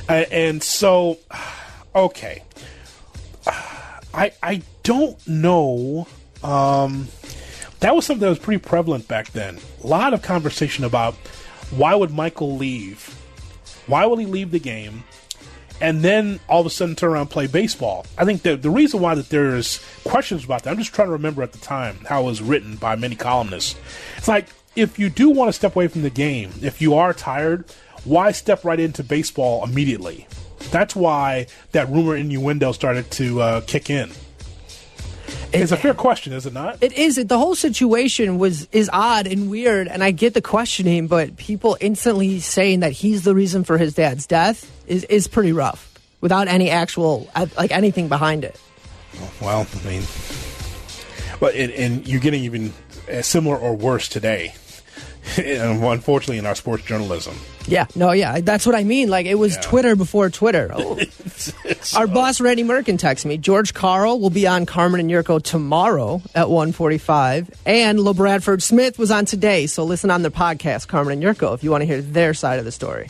[0.07, 1.19] uh, and so
[1.95, 2.41] okay,
[4.13, 6.07] I I don't know.
[6.43, 7.09] Um,
[7.81, 9.59] that was something that was pretty prevalent back then.
[9.83, 11.13] A lot of conversation about
[11.71, 13.19] why would Michael leave
[13.87, 15.03] why will he leave the game
[15.81, 18.05] and then all of a sudden turn around and play baseball?
[18.17, 21.13] I think the, the reason why that there's questions about that, I'm just trying to
[21.13, 23.77] remember at the time how it was written by many columnists.
[24.17, 27.13] It's like, if you do want to step away from the game, if you are
[27.13, 27.65] tired,
[28.05, 30.27] why step right into baseball immediately?
[30.71, 34.09] That's why that rumor innuendo started to uh, kick in.
[35.53, 36.77] It's a fair question, is it not?
[36.81, 37.15] It is.
[37.15, 41.77] The whole situation was is odd and weird, and I get the questioning, but people
[41.79, 46.47] instantly saying that he's the reason for his dad's death is is pretty rough, without
[46.47, 48.59] any actual uh, like anything behind it.
[49.39, 50.03] Well, I mean,
[51.39, 52.73] but and, and you're getting even
[53.11, 54.53] uh, similar or worse today.
[55.37, 59.09] Unfortunately, in our sports journalism, Yeah, no, yeah, that's what I mean.
[59.09, 59.61] Like it was Yeah.
[59.61, 60.71] Twitter before Twitter.
[60.75, 60.99] Oh.
[61.95, 63.37] Our boss Randy Merkin texts me.
[63.37, 69.11] George Karl will be on Carmen and Yurko tomorrow at 1:45, and LaBradford Smith was
[69.11, 69.67] on today.
[69.67, 72.59] So listen on their podcast, Carmen and Yurko, if you want to hear their side
[72.59, 73.09] of the story.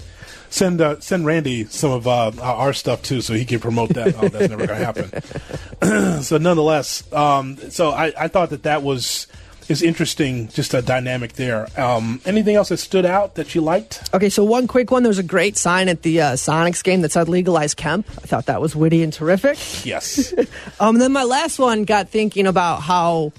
[0.49, 4.15] send uh, send Randy some of uh, our stuff too, so he can promote that.
[4.17, 6.21] oh, that's never going to happen.
[6.23, 9.27] so, nonetheless, um, so I, I thought that that was
[9.69, 11.67] is interesting, just a dynamic there.
[11.79, 14.09] Um, anything else that stood out that you liked?
[14.13, 15.03] Okay, so one quick one.
[15.03, 18.07] There was a great sign at the uh, Sonics game that said legalize Kemp.
[18.09, 19.85] I thought that was witty and terrific.
[19.85, 20.33] Yes.
[20.79, 23.31] Um, then my last one got thinking about how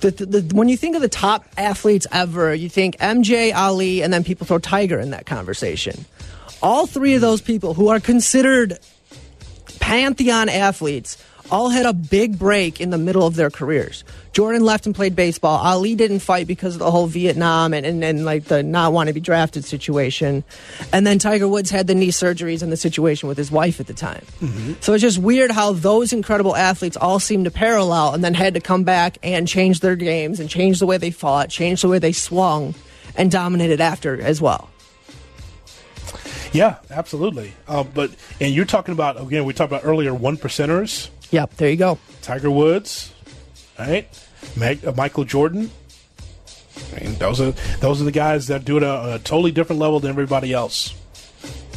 [0.00, 4.02] the, the, the when you think of the top athletes ever, you think MJ, Ali,
[4.02, 6.04] and then people throw Tiger in that conversation.
[6.62, 8.78] All three of those people who are considered
[9.80, 14.04] pantheon athletes all had a big break in the middle of their careers.
[14.32, 15.58] Jordan left and played baseball.
[15.58, 19.08] Ali didn't fight because of the whole Vietnam and, and, and like the not want
[19.08, 20.44] to be drafted situation.
[20.92, 23.86] And then Tiger Woods had the knee surgeries and the situation with his wife at
[23.86, 24.24] the time.
[24.80, 28.54] So it's just weird how those incredible athletes all seem to parallel and then had
[28.54, 31.88] to come back and change their games and change the way they fought, change the
[31.88, 32.74] way they swung,
[33.16, 34.68] and dominated after as well.
[36.52, 37.52] yeah, absolutely.
[37.66, 41.08] Uh, but and you're talking about again, we talked about earlier one percenters.
[41.30, 41.98] Yep, there you go.
[42.22, 43.12] Tiger Woods,
[43.78, 44.08] right?
[44.56, 45.70] Meg, uh, Michael Jordan.
[46.94, 49.98] I mean, those are those are the guys that do it a totally different level
[50.00, 50.94] than everybody else.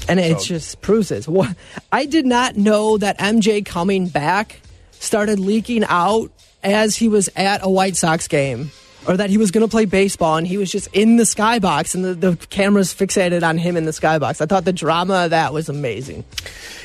[0.07, 1.27] And it So- just proves this.
[1.27, 1.55] What
[1.91, 4.61] I did not know that MJ coming back
[4.99, 6.31] started leaking out
[6.63, 8.71] as he was at a White Sox game,
[9.07, 11.95] or that he was going to play baseball and he was just in the skybox
[11.95, 14.41] and the, the cameras fixated on him in the skybox.
[14.41, 16.25] I thought the drama of that was amazing.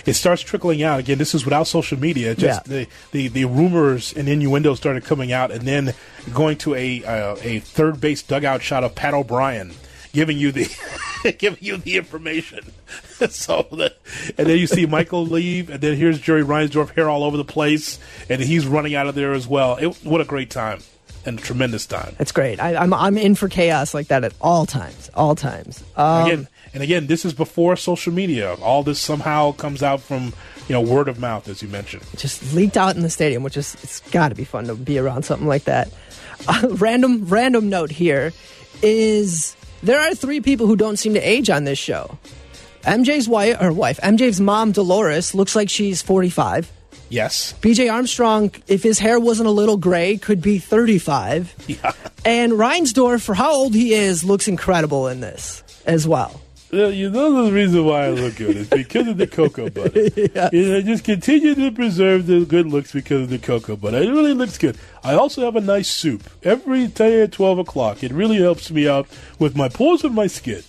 [0.06, 1.18] It starts trickling out again.
[1.18, 2.34] This is without social media.
[2.34, 2.74] Just Yeah.
[2.76, 5.94] the, the, the rumors and innuendo started coming out, and then
[6.32, 9.72] going to a uh, a third base dugout shot of Pat O'Brien
[10.12, 12.60] giving you the giving you the information.
[13.30, 13.96] so that,
[14.38, 17.44] and then you see Michael leave, and then here's Jerry Reinsdorf hair all over the
[17.44, 17.98] place,
[18.28, 19.76] and he's running out of there as well.
[19.76, 20.80] It, what a great time
[21.26, 22.14] and a tremendous time.
[22.18, 22.60] It's great.
[22.60, 25.82] I, I'm I'm in for chaos like that at all times, all times.
[25.96, 28.54] Um, again, and again, this is before social media.
[28.54, 30.34] All this somehow comes out from
[30.68, 32.02] you know word of mouth, as you mentioned.
[32.16, 34.98] just leaked out in the stadium, which is it's got to be fun to be
[34.98, 35.88] around something like that.
[36.48, 38.32] Uh, random random note here
[38.82, 42.18] is there are three people who don't seem to age on this show.
[42.82, 46.70] MJ's wife or wife, MJ's mom Dolores looks like she's 45.
[47.08, 47.54] Yes.
[47.60, 51.54] BJ Armstrong, if his hair wasn't a little gray, could be 35.
[51.68, 51.92] Yeah.
[52.24, 56.40] And Reinsdorf, for how old he is, looks incredible in this as well.
[56.74, 60.08] You know the reason why I look good is because of the cocoa butter.
[60.52, 63.98] And I just continue to preserve the good looks because of the cocoa butter.
[63.98, 64.76] It really looks good.
[65.02, 68.02] I also have a nice soup every day at twelve o'clock.
[68.02, 69.06] It really helps me out
[69.38, 70.62] with my pores and my skin.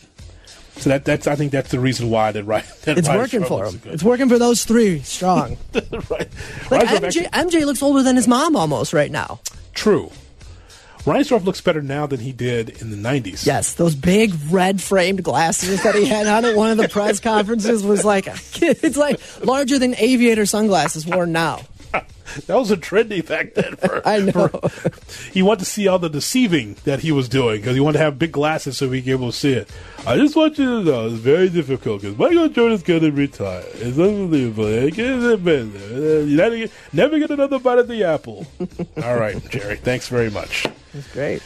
[0.78, 2.66] So that that's I think that's the reason why that right.
[2.84, 3.82] That It's working for him.
[3.86, 5.58] It's working for those three strong.
[5.74, 6.30] right.
[6.70, 7.26] Like MJ, actually-
[7.62, 9.40] MJ looks older than his mom almost right now.
[9.74, 10.12] True.
[11.06, 13.46] Reinsdorf looks better now than he did in the 90s.
[13.46, 17.20] Yes, those big red framed glasses that he had on at one of the press
[17.20, 18.26] conferences was like
[18.62, 21.62] it's like larger than aviator sunglasses worn now.
[22.48, 23.76] That was a trendy back then.
[23.78, 24.48] For, I know.
[24.48, 24.92] for-
[25.32, 28.04] he wanted to see all the deceiving that he was doing because he wanted to
[28.04, 29.70] have big glasses so he could be able to see it.
[30.06, 33.64] I just want you to know it's very difficult because Michael Jordan's going to retire.
[33.76, 34.66] It's unbelievable.
[34.68, 35.66] It uh, better.
[36.26, 38.46] Never get, never get another bite of the apple.
[39.04, 39.78] all right, Jerry.
[39.78, 40.68] Thanks very much.
[40.94, 41.42] That's great.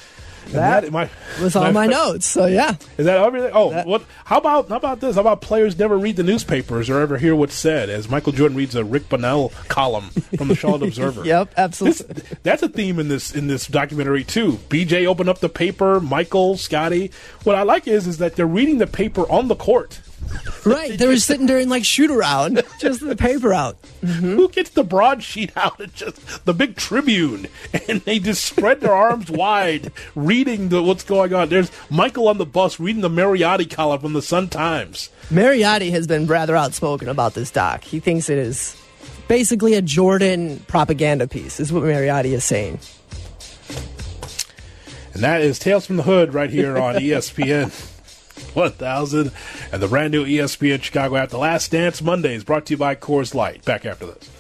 [0.46, 1.10] And That my,
[1.42, 2.26] was on my notes.
[2.26, 3.52] So yeah, Is that everything?
[3.54, 4.04] Oh, what?
[4.26, 5.16] How about how about this?
[5.16, 7.90] How about players never read the newspapers or ever hear what's said?
[7.90, 11.26] As Michael Jordan reads a Rick Bonnell column from the Charlotte Observer.
[11.26, 12.14] Yep, absolutely.
[12.14, 14.54] This- that's a theme in this in this documentary too.
[14.70, 16.00] BJ opened up the paper.
[16.00, 17.12] Michael, Scottie.
[17.44, 20.02] What I like is is that they're reading the paper on the court.
[20.66, 20.98] right.
[20.98, 23.82] They were sitting there during like shoot around, just the paper out.
[24.02, 24.36] Mm-hmm.
[24.36, 25.80] Who gets the broadsheet out?
[25.80, 27.48] It's just the big Tribune,
[27.88, 31.50] and they just spread their arms wide, reading the, what's going on.
[31.50, 35.10] There's Michael on the bus reading the Mariotti column from the Sun Times.
[35.30, 37.84] Mariotti has been rather outspoken about this doc.
[37.84, 38.76] He thinks it is
[39.28, 42.80] basically a Jordan propaganda piece, is what Mariotti is saying.
[45.14, 47.99] And that is Tales from the Hood right here on ESPN
[48.56, 49.32] 1000
[49.72, 51.30] and the brand new ESPN Chicago app.
[51.30, 53.64] The Last Dance Mondays brought to you by Coors Light.
[53.66, 54.39] Back after this.